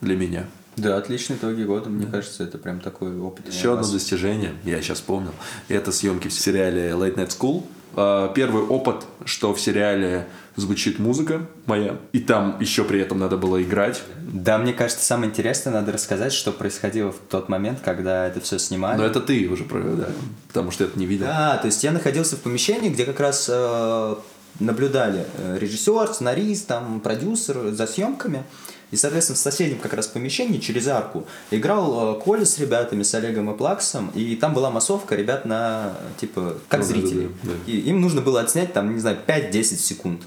для 0.00 0.16
меня. 0.16 0.46
Да, 0.76 0.96
отличные 0.96 1.36
итоги 1.36 1.62
года. 1.62 1.88
Мне 1.88 2.06
кажется, 2.06 2.42
это 2.42 2.58
прям 2.58 2.80
такой 2.80 3.16
опыт. 3.18 3.48
Еще 3.48 3.72
одно 3.72 3.88
достижение, 3.88 4.54
я 4.64 4.80
сейчас 4.82 4.98
вспомнил, 4.98 5.32
это 5.68 5.92
съемки 5.92 6.28
в 6.28 6.32
сериале 6.32 6.90
Late 6.90 7.16
Night 7.16 7.28
School. 7.28 7.64
А, 7.96 8.32
Первый 8.32 8.62
опыт, 8.62 9.04
что 9.24 9.54
в 9.54 9.60
сериале 9.60 10.26
звучит 10.56 10.98
музыка 10.98 11.46
моя, 11.66 11.96
и 12.12 12.20
там 12.20 12.58
еще 12.60 12.84
при 12.84 13.00
этом 13.00 13.18
надо 13.18 13.36
было 13.36 13.62
играть. 13.62 14.02
Да, 14.18 14.58
мне 14.58 14.72
кажется, 14.72 15.04
самое 15.04 15.30
интересное 15.30 15.72
надо 15.72 15.92
рассказать, 15.92 16.32
что 16.32 16.52
происходило 16.52 17.12
в 17.12 17.18
тот 17.28 17.48
момент, 17.48 17.80
когда 17.82 18.26
это 18.26 18.40
все 18.40 18.58
снимали. 18.58 18.98
Но 18.98 19.04
это 19.04 19.20
ты 19.20 19.48
уже 19.48 19.64
провел, 19.64 19.96
да, 19.96 20.08
потому 20.48 20.70
что 20.70 20.84
это 20.84 20.98
не 20.98 21.06
видел. 21.06 21.26
Да, 21.26 21.56
то 21.56 21.66
есть 21.66 21.82
я 21.82 21.92
находился 21.92 22.36
в 22.36 22.40
помещении, 22.40 22.90
где 22.90 23.04
как 23.04 23.20
раз 23.20 23.46
э, 23.50 24.14
наблюдали 24.58 25.24
э, 25.38 25.58
режиссер, 25.58 26.08
сценарист, 26.12 26.66
там, 26.66 27.00
продюсер 27.00 27.70
за 27.70 27.86
съемками. 27.86 28.44
И, 28.90 28.96
соответственно, 28.96 29.36
в 29.36 29.40
соседнем 29.40 29.78
как 29.78 29.92
раз 29.94 30.08
помещении 30.08 30.58
через 30.58 30.88
арку 30.88 31.26
играл 31.52 32.16
э, 32.16 32.20
Коля 32.20 32.44
с 32.44 32.58
ребятами, 32.58 33.02
с 33.04 33.14
Олегом 33.14 33.50
и 33.52 33.56
Плаксом, 33.56 34.10
и 34.14 34.34
там 34.36 34.52
была 34.52 34.70
массовка 34.70 35.14
ребят 35.14 35.44
на, 35.44 35.94
типа, 36.20 36.56
как 36.68 36.80
Ну, 36.80 36.86
зрители. 36.86 37.26
да, 37.42 37.50
да, 37.50 37.50
да. 37.66 37.72
И 37.72 37.78
им 37.78 38.00
нужно 38.00 38.20
было 38.20 38.40
отснять, 38.40 38.72
там, 38.72 38.92
не 38.92 39.00
знаю, 39.00 39.18
5-10 39.26 39.62
секунд. 39.76 40.22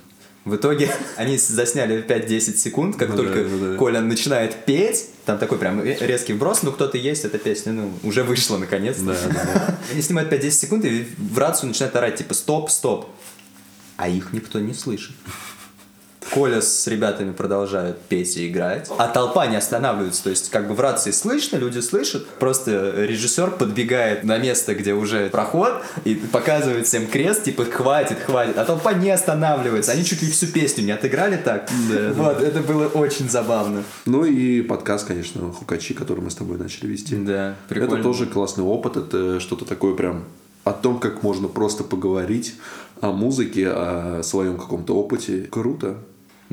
В 0.45 0.55
итоге 0.55 0.89
они 1.17 1.37
засняли 1.37 2.03
5-10 2.05 2.55
секунд, 2.55 2.95
как 2.97 3.09
Ну 3.09 3.17
только 3.17 3.43
да, 3.43 3.49
ну 3.49 3.71
да. 3.73 3.77
Коля 3.77 4.01
начинает 4.01 4.65
петь, 4.65 5.07
там 5.25 5.37
такой 5.37 5.57
прям 5.57 5.81
ре- 5.81 5.97
резкий 5.99 6.33
вброс, 6.33 6.63
ну 6.63 6.71
кто-то 6.71 6.97
есть, 6.97 7.25
эта 7.25 7.37
песня, 7.37 7.71
ну, 7.73 7.91
уже 8.03 8.23
вышла 8.23 8.57
наконец-то. 8.57 9.05
Да, 9.05 9.17
да, 9.27 9.43
да. 9.53 9.77
Они 9.91 10.01
снимают 10.01 10.31
5-10 10.31 10.51
секунд 10.51 10.85
и 10.85 11.05
в 11.17 11.37
рацию 11.37 11.67
начинают 11.69 11.95
орать, 11.97 12.15
типа, 12.15 12.33
стоп, 12.33 12.69
стоп. 12.71 13.09
А 13.97 14.07
их 14.09 14.33
никто 14.33 14.59
не 14.59 14.73
слышит. 14.73 15.15
Коля 16.33 16.61
с 16.61 16.87
ребятами 16.87 17.31
продолжают 17.31 17.99
петь 18.09 18.37
и 18.37 18.47
играть, 18.47 18.89
а 18.97 19.07
толпа 19.07 19.45
не 19.45 19.55
останавливается. 19.55 20.23
То 20.23 20.29
есть, 20.31 20.49
как 20.49 20.67
бы 20.67 20.73
в 20.73 20.79
рации 20.79 21.11
слышно, 21.11 21.57
люди 21.57 21.79
слышат. 21.79 22.27
Просто 22.39 23.05
режиссер 23.05 23.51
подбегает 23.51 24.23
на 24.23 24.37
место, 24.37 24.73
где 24.73 24.93
уже 24.93 25.29
проход, 25.29 25.83
и 26.05 26.15
показывает 26.15 26.87
всем 26.87 27.07
крест, 27.07 27.43
типа, 27.43 27.65
хватит, 27.65 28.17
хватит. 28.25 28.57
А 28.57 28.65
толпа 28.65 28.93
не 28.93 29.11
останавливается. 29.11 29.91
Они 29.91 30.03
чуть 30.03 30.23
ли 30.23 30.31
всю 30.31 30.47
песню 30.47 30.83
не 30.83 30.91
отыграли 30.91 31.37
так. 31.37 31.69
вот, 32.15 32.41
это 32.41 32.61
было 32.61 32.87
очень 32.87 33.29
забавно. 33.29 33.83
Ну 34.05 34.25
и 34.25 34.61
подкаст, 34.61 35.07
конечно, 35.07 35.51
Хукачи, 35.51 35.93
который 35.93 36.21
мы 36.21 36.31
с 36.31 36.35
тобой 36.35 36.57
начали 36.57 36.87
вести. 36.87 37.15
Да, 37.15 37.55
прикольно. 37.69 37.93
Это 37.93 38.03
тоже 38.03 38.25
классный 38.25 38.63
опыт, 38.63 38.97
это 38.97 39.39
что-то 39.39 39.65
такое 39.65 39.93
прям 39.93 40.23
о 40.63 40.71
том, 40.71 40.99
как 40.99 41.23
можно 41.23 41.47
просто 41.47 41.83
поговорить 41.83 42.55
о 43.01 43.11
музыке, 43.11 43.67
о 43.67 44.21
своем 44.23 44.57
каком-то 44.57 44.95
опыте. 44.95 45.47
Круто. 45.51 45.97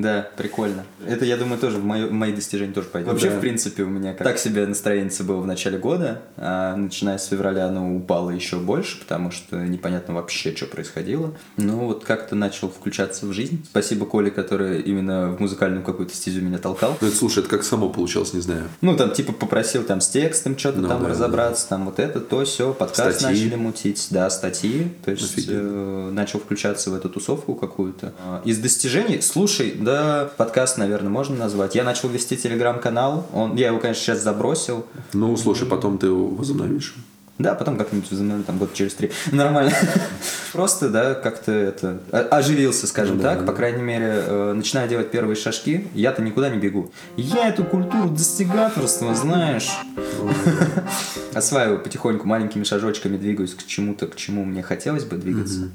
Да, 0.03 0.29
прикольно. 0.37 0.85
Это, 1.07 1.25
я 1.25 1.37
думаю, 1.37 1.59
тоже 1.61 1.79
в, 1.79 1.83
в 1.83 2.13
мои 2.13 2.33
достижения 2.33 2.73
тоже 2.73 2.89
пойдет. 2.89 3.11
Вообще, 3.13 3.31
Да. 3.31 3.37
в 3.37 3.41
принципе, 3.41 3.83
у 3.83 3.89
меня 3.89 4.13
как- 4.15 4.27
так 4.27 4.39
себе 4.39 4.67
настроение 4.67 5.11
было 5.21 5.41
в 5.41 5.47
начале 5.47 5.79
года, 5.79 6.23
а 6.37 6.77
начиная 6.77 7.19
с 7.19 7.27
февраля 7.27 7.67
оно 7.67 7.97
упало 7.97 8.31
еще 8.31 8.59
больше, 8.59 8.99
потому 9.01 9.31
что 9.31 9.57
непонятно 9.57 10.15
вообще, 10.15 10.55
что 10.55 10.67
происходило. 10.67 11.35
Ну, 11.57 11.87
вот 11.87 12.05
как-то 12.05 12.35
начал 12.37 12.69
включаться 12.71 13.27
в 13.27 13.33
жизнь. 13.33 13.65
Спасибо 13.69 14.07
Коле, 14.07 14.31
который 14.31 14.81
именно 14.81 15.31
в 15.31 15.41
музыкальную 15.41 15.83
какую-то 15.85 16.15
стезю 16.15 16.43
меня 16.43 16.59
толкал. 16.59 16.97
Ну, 17.01 17.09
это, 17.09 17.17
слушай, 17.17 17.41
это 17.41 17.49
как 17.49 17.65
само 17.65 17.89
получалось, 17.91 18.33
не 18.33 18.41
знаю. 18.41 18.69
Ну, 18.81 18.97
там, 18.97 19.11
типа, 19.13 19.33
попросил 19.33 19.83
там 19.83 20.01
с 20.01 20.09
текстом 20.09 20.57
что-то 20.59 20.79
Ну, 20.79 20.89
там 20.89 21.03
да, 21.03 21.09
разобраться, 21.11 21.69
там 21.69 21.87
вот 21.87 21.99
это, 21.99 22.21
то, 22.21 22.45
все, 22.45 22.73
подкаст 22.73 23.21
Статьи. 23.21 23.45
начали 23.45 23.57
мутить, 23.57 24.07
да, 24.11 24.31
статьи, 24.31 24.89
то 25.05 25.11
есть 25.11 25.47
э, 25.49 26.11
начал 26.13 26.39
включаться 26.39 26.91
в 26.91 26.95
эту 26.95 27.09
тусовку 27.09 27.55
какую-то. 27.55 28.13
А, 28.25 28.43
Из 28.45 28.59
достижений, 28.59 29.21
слушай, 29.21 29.73
да, 29.79 29.90
подкаст, 30.37 30.79
наверное, 30.79 31.11
можно 31.11 31.37
назвать. 31.37 31.75
Я 31.75 31.85
начал 31.85 32.09
вести 32.09 32.37
телеграм-канал, 32.37 33.27
он, 33.33 33.57
я 33.57 33.69
его, 33.69 33.79
конечно, 33.79 34.03
сейчас 34.03 34.23
забросил, 34.23 34.87
Ну, 35.13 35.37
слушай, 35.37 35.67
потом 35.67 35.99
ты 35.99 36.07
его 36.07 36.27
возобновишь. 36.29 36.95
да, 37.39 37.55
потом 37.55 37.77
как-нибудь 37.79 38.11
возобновлю, 38.11 38.45
там, 38.45 38.59
год 38.59 38.75
через 38.75 38.95
три. 38.95 39.11
Нормально. 39.33 39.73
Просто, 40.53 40.89
да, 40.91 41.15
как-то 41.15 41.53
это... 41.53 42.01
о- 42.13 42.37
Оживился, 42.39 42.87
скажем 42.87 43.19
да, 43.19 43.31
так. 43.31 43.41
да. 43.41 43.47
По 43.47 43.53
крайней 43.57 43.83
мере, 43.83 44.13
э, 44.27 44.53
начинаю 44.53 44.89
делать 44.89 45.11
первые 45.11 45.37
шажки. 45.37 45.87
Я-то 45.95 46.23
никуда 46.23 46.51
не 46.51 46.59
бегу. 46.59 46.91
Я 47.17 47.49
эту 47.49 47.65
культуру 47.65 48.09
достигаторства, 48.11 49.15
знаешь, 49.15 49.71
осваиваю 51.35 51.79
потихоньку, 51.81 52.27
маленькими 52.27 52.65
шажочками 52.65 53.17
двигаюсь 53.17 53.55
к 53.55 53.65
чему-то, 53.67 54.07
к 54.07 54.17
чему 54.17 54.45
мне 54.45 54.63
хотелось 54.63 55.05
бы 55.05 55.17
двигаться. 55.17 55.71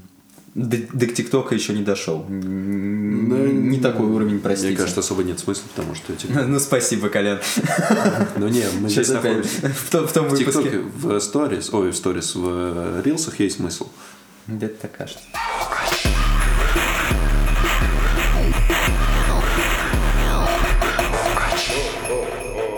До, 0.55 1.05
ТикТока 1.07 1.53
еще 1.53 1.73
не 1.73 1.83
дошел. 1.83 2.25
Н- 2.29 3.69
Не 3.69 3.79
такой 3.79 4.05
уровень, 4.07 4.39
простите. 4.39 4.69
Мне 4.69 4.77
кажется, 4.77 5.01
особо 5.01 5.23
нет 5.23 5.37
смысла, 5.37 5.63
потому 5.75 5.95
что 5.95 6.15
типа... 6.15 6.41
Ну, 6.47 6.59
спасибо, 6.59 7.09
Колян. 7.09 7.39
Ну, 8.37 8.47
не, 8.47 8.63
мы 8.79 8.89
Сейчас 8.89 9.07
здесь 9.07 9.21
находимся. 9.21 9.69
в 9.69 9.89
том, 9.91 10.07
в 10.07 10.13
том 10.13 10.27
В 10.27 10.31
выпуске. 10.31 10.79
В 10.79 11.19
сторис, 11.19 11.73
ой, 11.73 11.91
в 11.91 11.95
сторис, 11.95 12.35
в 12.35 12.45
э, 12.47 13.01
рилсах 13.03 13.39
есть 13.41 13.57
смысл. 13.57 13.89
Где-то 14.47 14.75
так 14.83 14.95
кажется. 14.97 15.23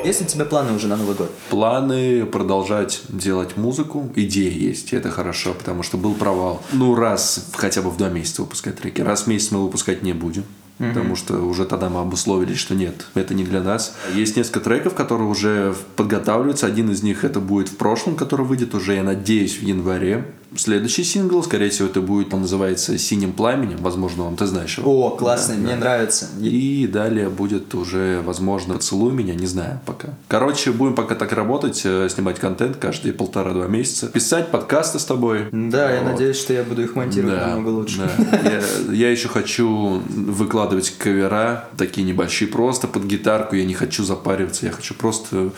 Есть 0.08 0.22
ли 0.22 0.26
у 0.26 0.30
тебя 0.30 0.46
планы 0.46 0.72
уже 0.72 0.88
на 0.88 0.96
Новый 0.96 1.17
год? 1.17 1.30
Планы 1.50 2.26
продолжать 2.26 3.02
делать 3.10 3.58
музыку. 3.58 4.10
Идея 4.15 4.50
есть, 4.50 4.93
это 4.93 5.12
хорошо, 5.12 5.54
потому 5.54 5.84
что 5.84 5.98
был 5.98 6.13
провал. 6.13 6.63
Ну, 6.72 6.96
раз 6.96 7.50
хотя 7.54 7.82
бы 7.82 7.89
в 7.89 7.98
два 7.98 8.08
месяца 8.08 8.41
выпускать 8.41 8.78
треки. 8.78 9.02
Раз 9.02 9.24
в 9.24 9.28
месяц 9.28 9.52
мы 9.52 9.62
выпускать 9.62 10.04
не 10.04 10.13
будем. 10.13 10.46
Потому 10.78 11.16
что 11.16 11.38
уже 11.38 11.66
тогда 11.66 11.90
мы 11.90 12.02
обусловились, 12.02 12.58
что 12.60 12.76
нет, 12.76 13.08
это 13.16 13.34
не 13.34 13.44
для 13.44 13.62
нас. 13.62 13.96
Есть 14.13 14.38
несколько 14.38 14.60
треков, 14.60 14.94
которые 14.94 15.28
уже 15.28 15.76
подготавливаются. 15.96 16.68
Один 16.68 16.92
из 16.92 17.02
них 17.04 17.24
это 17.24 17.40
будет 17.40 17.70
в 17.70 17.78
прошлом, 17.78 18.16
который 18.16 18.46
выйдет 18.46 18.76
уже, 18.76 18.94
я 18.94 19.04
надеюсь, 19.04 19.58
в 19.58 19.63
январе. 19.63 20.26
Следующий 20.56 21.04
сингл, 21.04 21.44
скорее 21.44 21.70
всего, 21.70 21.90
это 21.90 22.00
будет, 22.00 22.34
он 22.34 22.42
называется 22.42 22.98
«Синим 22.98 23.34
пламенем». 23.34 23.78
Возможно, 23.82 24.24
вам 24.24 24.38
ты 24.38 24.46
знаешь 24.46 24.78
его. 24.78 25.08
О, 25.08 25.10
классно, 25.12 25.56
мне 25.56 25.76
нравится. 25.76 26.28
И 26.42 26.88
далее 26.92 27.28
будет 27.30 27.76
уже, 27.76 28.22
возможно, 28.26 28.76
«Поцелуй 28.76 29.12
меня», 29.12 29.36
не 29.36 29.46
знаю 29.46 29.82
пока. 29.86 30.10
Короче, 30.30 30.72
будем 30.72 30.96
пока 30.96 31.16
так 31.16 31.34
работать, 31.34 31.82
э, 31.84 32.08
снимать 32.10 32.40
контент 32.40 32.78
каждые 32.78 33.12
полтора-два 33.13 33.68
месяца, 33.68 34.08
писать 34.08 34.50
подкасты 34.50 35.00
с 35.00 35.06
тобой. 35.06 35.48
Да, 35.52 35.92
я 35.92 36.02
Вот. 36.02 36.12
надеюсь, 36.13 36.38
что 36.40 36.54
я 36.54 36.63
буду 36.63 36.82
их 36.82 36.96
монтировать 36.96 37.36
Да, 37.40 37.48
намного 37.48 37.68
лучше. 37.70 38.10
да. 38.18 38.50
Я, 38.50 38.94
я 38.94 39.12
еще 39.12 39.28
хочу 39.28 40.02
выкладывать 40.08 40.66
кавера, 40.97 41.69
такие 41.77 42.06
небольшие, 42.06 42.47
просто 42.47 42.88
под 42.88 43.03
гитарку. 43.06 43.56
Я 43.56 43.65
не 43.65 43.73
хочу 43.73 44.03
запариваться, 44.03 44.65
я 44.65 44.71
хочу 44.71 44.93
просто 44.93 45.51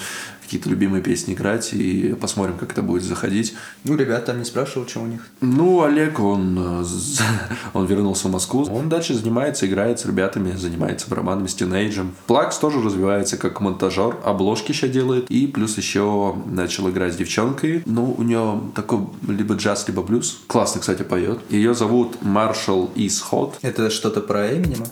какие-то 0.49 0.69
любимые 0.69 1.03
песни 1.03 1.35
играть 1.35 1.73
и 1.73 2.15
посмотрим, 2.19 2.57
как 2.57 2.71
это 2.71 2.81
будет 2.81 3.03
заходить. 3.03 3.53
Ну, 3.83 3.95
ребят 3.95 4.25
там 4.25 4.39
не 4.39 4.45
спрашивал, 4.45 4.87
что 4.87 5.01
у 5.01 5.05
них. 5.05 5.27
Ну, 5.41 5.83
Олег, 5.83 6.19
он, 6.19 6.57
э, 6.57 6.85
он 7.75 7.85
вернулся 7.85 8.29
в 8.29 8.31
Москву. 8.31 8.65
Он 8.71 8.89
дальше 8.89 9.13
занимается, 9.13 9.67
играет 9.67 9.99
с 9.99 10.05
ребятами, 10.05 10.55
занимается 10.55 11.07
барабанами, 11.07 11.45
с 11.45 11.53
тинейджем. 11.53 12.15
Плакс 12.25 12.57
тоже 12.57 12.81
развивается 12.81 13.37
как 13.37 13.61
монтажер, 13.61 14.17
обложки 14.25 14.71
сейчас 14.71 14.89
делает. 14.89 15.29
И 15.29 15.45
плюс 15.45 15.77
еще 15.77 16.35
начал 16.47 16.89
играть 16.89 17.13
с 17.13 17.17
девчонкой. 17.17 17.83
Ну, 17.85 18.15
у 18.17 18.23
нее 18.23 18.59
такой 18.73 19.01
либо 19.27 19.53
джаз, 19.53 19.87
либо 19.87 20.01
блюз. 20.01 20.41
Классно, 20.47 20.81
кстати, 20.81 21.03
поет. 21.03 21.41
Ее 21.51 21.75
зовут 21.75 22.23
Маршал 22.23 22.89
Hot. 22.95 23.53
Это 23.61 23.91
что-то 23.91 24.21
про 24.21 24.51
Эминема? 24.51 24.87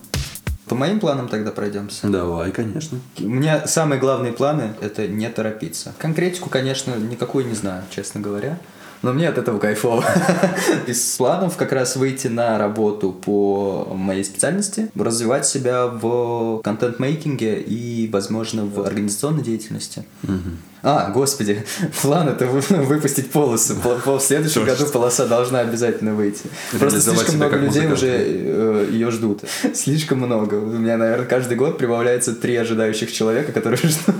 По 0.67 0.75
моим 0.75 0.99
планам 0.99 1.29
тогда 1.29 1.51
пройдемся. 1.51 2.07
Давай, 2.07 2.51
конечно. 2.51 2.99
У 3.19 3.23
меня 3.29 3.67
самые 3.67 3.99
главные 3.99 4.33
планы– 4.33 4.73
это 4.81 5.07
не 5.07 5.29
торопиться. 5.29 5.93
Конкретику, 5.97 6.49
конечно, 6.49 6.93
никакую 6.95 7.47
не 7.47 7.55
знаю, 7.55 7.83
честно 7.89 8.19
говоря. 8.19 8.59
Но 9.03 9.13
мне 9.13 9.29
от 9.29 9.37
этого 9.37 9.59
кайфово. 9.59 10.03
Из 10.87 11.15
планов 11.17 11.55
как 11.55 11.71
раз 11.71 11.95
выйти 11.95 12.27
на 12.27 12.57
работу 12.57 13.11
по 13.11 13.87
моей 13.93 14.23
специальности, 14.23 14.89
развивать 14.95 15.45
себя 15.45 15.87
в 15.87 16.61
контент-мейкинге 16.63 17.59
и, 17.61 18.09
возможно, 18.11 18.65
в 18.65 18.81
организационной 18.81 19.43
деятельности. 19.43 20.03
А, 20.83 21.09
господи, 21.11 21.63
план 22.01 22.29
это 22.29 22.45
вы- 22.47 22.61
выпустить 22.83 23.29
полосу. 23.31 23.75
Пол- 23.75 23.97
пол- 24.03 24.17
В 24.19 24.23
следующем 24.23 24.63
году 24.63 24.85
полоса 24.85 25.25
должна 25.27 25.59
обязательно 25.59 26.13
выйти. 26.13 26.43
Просто 26.79 27.01
слишком 27.01 27.35
много 27.35 27.57
людей 27.57 27.91
уже 27.91 28.87
ее 28.91 29.11
ждут. 29.11 29.41
Слишком 29.75 30.19
много. 30.19 30.55
У 30.55 30.65
меня, 30.77 30.97
наверное, 30.97 31.25
каждый 31.25 31.57
год 31.57 31.77
прибавляется 31.77 32.33
три 32.33 32.55
ожидающих 32.55 33.11
человека, 33.11 33.51
которые 33.51 33.77
ждут. 33.77 34.15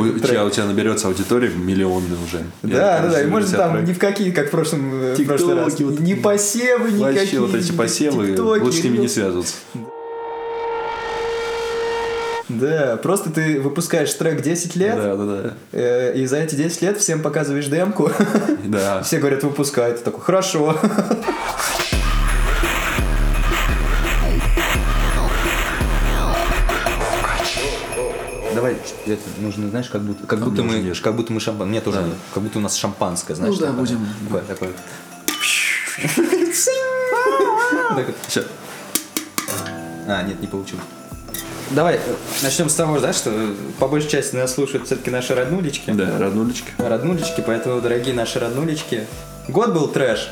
У 0.00 0.18
тебя, 0.18 0.44
у 0.44 0.50
тебя 0.50 0.66
наберется 0.66 1.08
аудитория 1.08 1.50
миллионная 1.50 2.18
уже. 2.24 2.44
Да, 2.62 3.00
да, 3.02 3.08
да. 3.10 3.22
И 3.22 3.26
может 3.26 3.50
там 3.50 3.84
ни 3.84 3.92
в 3.92 3.98
какие, 3.98 4.30
как 4.30 4.48
в 4.48 4.50
прошлом 4.50 4.90
э, 4.94 5.16
прошлый 5.26 5.54
раз. 5.54 5.78
Не 5.78 6.14
посевы 6.14 6.90
никакие. 6.92 7.20
Вообще 7.20 7.38
вот 7.40 7.54
эти 7.54 7.72
ни 7.72 7.76
посевы, 7.76 8.60
лучше 8.60 8.78
с 8.78 8.84
ними 8.84 8.96
ну, 8.96 9.02
не 9.02 9.08
связываться. 9.08 9.54
Да, 12.48 12.98
просто 13.00 13.30
ты 13.30 13.60
выпускаешь 13.60 14.12
трек 14.12 14.42
10 14.42 14.74
лет, 14.74 14.96
Да, 14.96 15.14
да, 15.14 15.24
да. 15.24 15.54
э, 15.72 16.14
и 16.16 16.26
за 16.26 16.38
эти 16.38 16.56
10 16.56 16.82
лет 16.82 16.98
всем 16.98 17.22
показываешь 17.22 17.66
демку. 17.66 18.10
Да. 18.64 19.02
Все 19.04 19.18
говорят, 19.18 19.44
выпускай. 19.44 19.92
Ты 19.92 20.02
такой, 20.02 20.20
хорошо. 20.20 20.76
Давай, 28.60 28.76
это 29.06 29.22
нужно, 29.38 29.70
знаешь, 29.70 29.88
как 29.88 30.02
будто, 30.02 30.26
как 30.26 30.40
будто 30.44 30.62
мы, 30.62 30.80
нет. 30.80 31.00
как 31.00 31.16
будто 31.16 31.32
мы 31.32 31.40
шампан, 31.40 31.70
мне 31.70 31.80
тоже 31.80 32.02
Да. 32.02 32.08
как 32.34 32.42
будто 32.42 32.58
у 32.58 32.60
нас 32.60 32.76
шампанское, 32.76 33.34
знаешь, 33.34 33.56
да, 33.56 33.68
такое. 33.68 33.80
будем. 33.80 34.06
Такое, 34.28 34.42
такое. 34.42 34.70
Всё. 38.28 38.42
А, 40.06 40.22
нет, 40.24 40.38
не 40.42 40.46
получилось. 40.46 40.84
Давай, 41.70 41.94
э, 41.96 42.00
начнем 42.42 42.68
с 42.68 42.74
того, 42.74 43.00
да, 43.00 43.14
что 43.14 43.30
э, 43.32 43.54
по 43.78 43.88
большей 43.88 44.10
части 44.10 44.36
нас 44.36 44.52
слушают 44.54 44.84
все-таки 44.84 45.10
наши 45.10 45.34
роднулечки. 45.34 45.90
Да, 45.92 46.18
роднулечки. 46.18 46.70
Роднулечки, 46.76 47.42
поэтому, 47.46 47.80
дорогие 47.80 48.12
наши 48.12 48.38
роднулечки, 48.40 49.06
год 49.48 49.72
был 49.72 49.88
трэш. 49.88 50.28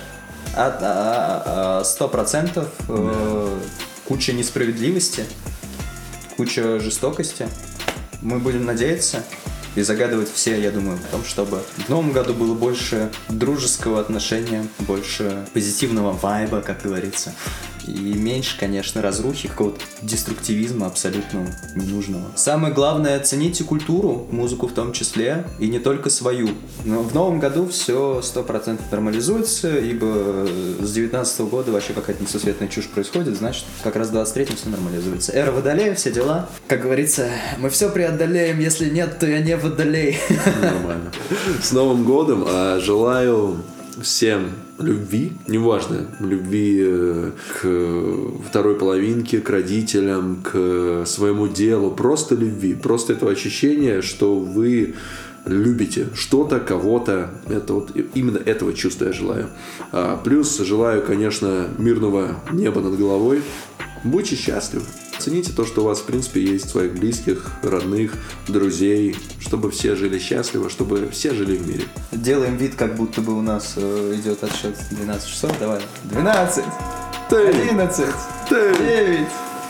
От- 0.55 0.83
а- 0.83 1.79
а- 1.81 1.85
Сто 1.85 2.09
процентов. 2.09 2.69
э, 2.91 3.59
Куча 4.05 4.33
несправедливости, 4.33 5.25
куча 6.37 6.79
жестокости. 6.81 7.47
Мы 8.21 8.39
будем 8.39 8.65
надеяться 8.65 9.25
и 9.77 9.83
загадывать 9.83 10.33
все, 10.33 10.61
я 10.61 10.71
думаю, 10.71 10.99
в 10.99 11.11
том, 11.11 11.25
чтобы 11.25 11.63
в 11.87 11.89
новом 11.89 12.13
году 12.13 12.35
было 12.35 12.55
больше 12.55 13.11
дружеского 13.29 14.01
отношения, 14.01 14.67
больше 14.81 15.47
позитивного 15.53 16.13
вайба, 16.13 16.61
как 16.61 16.83
говорится. 16.83 17.33
И 17.89 18.15
меньше, 18.15 18.59
конечно, 18.59 19.03
разрухи, 19.03 19.49
какого-то 19.49 19.81
деструктивизма 20.03 20.87
абсолютно 20.87 21.47
ненужного. 21.75 22.25
Самое 22.37 22.73
главное, 22.73 23.19
цените 23.21 23.65
культуру, 23.65 24.27
музыку 24.31 24.67
в 24.67 24.73
том 24.73 24.93
числе, 24.93 25.45
и 25.59 25.69
не 25.69 25.79
только 25.79 26.11
свою. 26.11 26.51
Но 26.85 27.03
в 27.03 27.15
новом 27.15 27.41
году 27.41 27.69
все 27.69 28.21
100% 28.23 28.81
нормализуется, 28.91 29.79
ибо 29.79 30.47
с 30.81 30.93
19 30.93 31.41
года 31.43 31.73
вообще 31.73 31.93
какая-то 31.93 32.23
несусветная 32.23 32.69
чушь 32.69 32.89
происходит, 32.89 33.37
значит, 33.37 33.65
как 33.83 33.97
раз 33.97 34.09
в 34.09 34.13
23 34.13 34.57
все 34.57 34.69
нормализуется. 34.69 35.33
Эра 35.33 35.53
водолея, 35.53 35.95
все 35.95 36.11
дела. 36.11 36.49
Как 36.67 36.83
говорится, 36.83 37.29
мы 37.59 37.71
все 37.71 37.89
преодолеем, 37.89 38.59
если 38.61 38.91
нет, 38.91 39.19
то 39.19 39.27
я 39.27 39.41
не 39.41 39.57
водолей. 39.57 40.19
Нормально. 40.63 41.13
С 41.63 41.73
Новым 41.73 42.05
годом 42.05 42.45
а, 42.47 42.81
желаю 42.81 43.63
всем 44.03 44.51
любви, 44.79 45.33
неважно, 45.47 46.07
любви 46.21 46.79
э, 46.81 47.31
к 47.61 48.49
второй 48.49 48.77
половинке, 48.77 49.41
к 49.41 49.51
родителям, 49.51 50.43
к 50.43 51.05
своему 51.07 51.49
делу, 51.49 51.91
просто 51.91 52.35
любви, 52.35 52.75
просто 52.75 53.13
этого 53.13 53.33
ощущения, 53.33 54.03
что 54.03 54.39
вы 54.39 54.95
любите 55.47 56.09
что-то, 56.15 56.61
кого-то, 56.61 57.31
это 57.49 57.75
вот 57.75 57.91
именно 58.15 58.39
этого 58.39 58.73
чувства 58.73 59.07
я 59.07 59.13
желаю. 59.13 59.49
А, 59.93 60.21
плюс 60.23 60.59
желаю, 60.59 61.03
конечно, 61.03 61.69
мирного 61.79 62.37
неба 62.53 62.81
над 62.81 62.97
головой. 62.99 63.43
Будьте 64.05 64.37
счастливы. 64.37 64.85
Цените 65.19 65.53
то, 65.53 65.67
что 65.67 65.83
у 65.83 65.85
вас, 65.85 65.99
в 65.99 66.05
принципе, 66.05 66.43
есть 66.43 66.71
своих 66.71 66.93
близких, 66.93 67.51
родных, 67.63 68.13
друзей, 68.47 69.17
чтобы 69.41 69.71
все 69.71 69.97
жили 69.97 70.19
счастливо, 70.19 70.71
чтобы 70.71 71.09
все 71.11 71.35
жили 71.35 71.57
в 71.57 71.67
мире. 71.67 71.85
Делаем 72.13 72.57
вид, 72.57 72.75
как 72.77 72.95
будто 72.97 73.21
бы 73.21 73.37
у 73.37 73.43
нас 73.43 73.75
э, 73.77 74.15
идет 74.17 74.45
отсчет 74.45 74.77
12 74.91 75.29
часов. 75.29 75.53
Давай. 75.59 75.81
12, 76.05 76.65
Ты, 77.29 77.37
11, 77.49 78.07
ты, 78.49 78.75
9, 78.79 79.27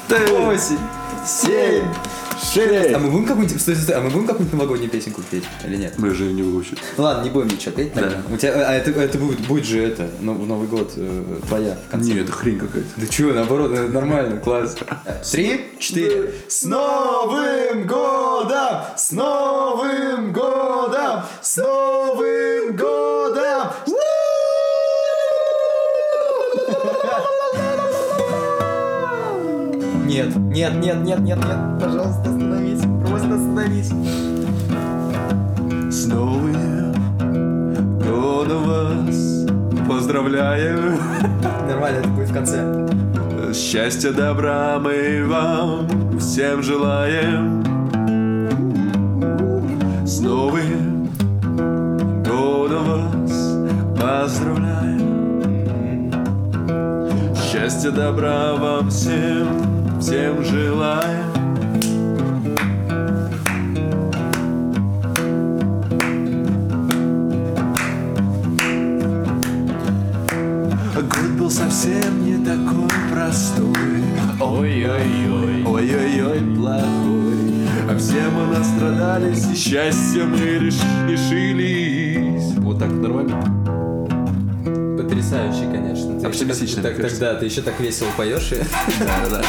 ты. 0.09 0.33
8, 0.33 0.77
7, 1.27 1.85
6. 2.41 2.95
А 2.95 2.99
мы 2.99 3.11
будем 3.11 3.27
какую-нибудь, 3.27 3.61
стой, 3.61 3.77
стой, 3.77 3.97
а 3.97 4.01
мы 4.01 4.11
будем 4.11 4.27
какую-нибудь 4.27 4.59
новогоднюю 4.59 4.91
песенку 4.91 5.23
петь 5.31 5.45
или 5.65 5.77
нет? 5.77 5.95
Мы 5.99 6.15
же 6.15 6.25
не 6.25 6.43
выучили. 6.43 6.79
Ладно, 6.97 7.25
не 7.25 7.31
будем 7.31 7.49
ничего 7.49 7.73
петь. 7.73 7.95
наверное. 7.95 8.23
У 8.33 8.37
тебя, 8.37 8.69
а 8.69 8.75
это, 8.75 8.91
это 8.91 9.19
будет, 9.19 9.41
будет 9.41 9.65
же 9.65 9.83
это, 9.83 10.09
ну, 10.21 10.35
в 10.35 10.47
Новый 10.47 10.69
год 10.69 10.93
э, 10.97 11.41
твоя 11.47 11.77
в 11.89 11.91
конце. 11.91 12.13
Не, 12.13 12.21
это 12.21 12.33
хрень 12.33 12.59
какая-то. 12.59 12.89
Да 12.97 13.07
чё, 13.07 13.33
наоборот, 13.35 13.73
это 13.73 13.89
нормально, 13.93 14.41
класс. 14.41 14.77
Три, 15.31 15.73
четыре. 15.79 16.33
С 16.49 16.65
Новым 16.65 17.87
годом! 17.87 18.83
С 18.97 19.11
Новым 19.13 20.33
годом! 20.33 21.23
С 21.43 21.57
Новым 21.57 22.38
Нет, 30.19 30.35
нет, 30.37 30.75
нет, 30.75 31.05
нет, 31.05 31.21
нет, 31.21 31.39
нет. 31.39 31.81
Пожалуйста, 31.81 32.23
остановись. 32.23 32.81
Просто 33.07 33.35
остановись. 33.37 33.93
С 35.95 36.07
Новым 36.07 36.93
годом 38.01 38.65
вас 38.65 39.47
поздравляю. 39.89 40.99
Нормально, 41.69 41.99
это 41.99 42.09
будет 42.09 42.31
в 42.31 42.35
конце. 42.35 42.89
Счастья, 43.55 44.11
добра 44.11 44.81
мы 44.81 45.25
вам 45.25 46.19
всем 46.19 46.65
желаем. 46.65 47.63
С 50.05 50.19
Новым 50.19 51.09
годом 52.25 52.85
вас 52.87 53.57
поздравляем. 53.97 54.99
Счастья, 57.37 57.93
добра 57.93 58.55
вам 58.57 58.91
всем, 58.91 59.47
всем 60.09 60.43
желаем. 60.43 61.29
Год 70.95 71.31
был 71.39 71.51
совсем 71.51 72.25
не 72.25 72.45
такой 72.45 72.89
простой 73.13 74.03
Ой-ой-ой, 74.41 75.65
ой-ой-ой, 75.65 76.57
плохой 76.57 77.67
А 77.89 77.97
все 77.99 78.29
мы 78.29 78.57
настрадались 78.57 79.47
и 79.53 79.55
счастьем 79.57 80.33
не 80.33 80.69
реш- 80.69 81.09
лишились 81.09 82.55
Вот 82.59 82.79
так 82.79 82.91
нормально? 82.91 83.41
Потрясающий, 84.97 85.71
конечно. 85.73 86.21
Ты 86.21 86.27
Оптимистично, 86.27 86.83
так, 86.83 86.97
кажется. 86.97 87.21
тогда 87.21 87.39
ты 87.41 87.47
еще 87.47 87.63
так 87.63 87.79
весело 87.81 88.09
поешь. 88.17 88.53
и- 88.53 88.57
Да-да-да 88.99 89.43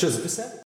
Пельмешки? 0.00 0.42
Мы, 0.44 0.48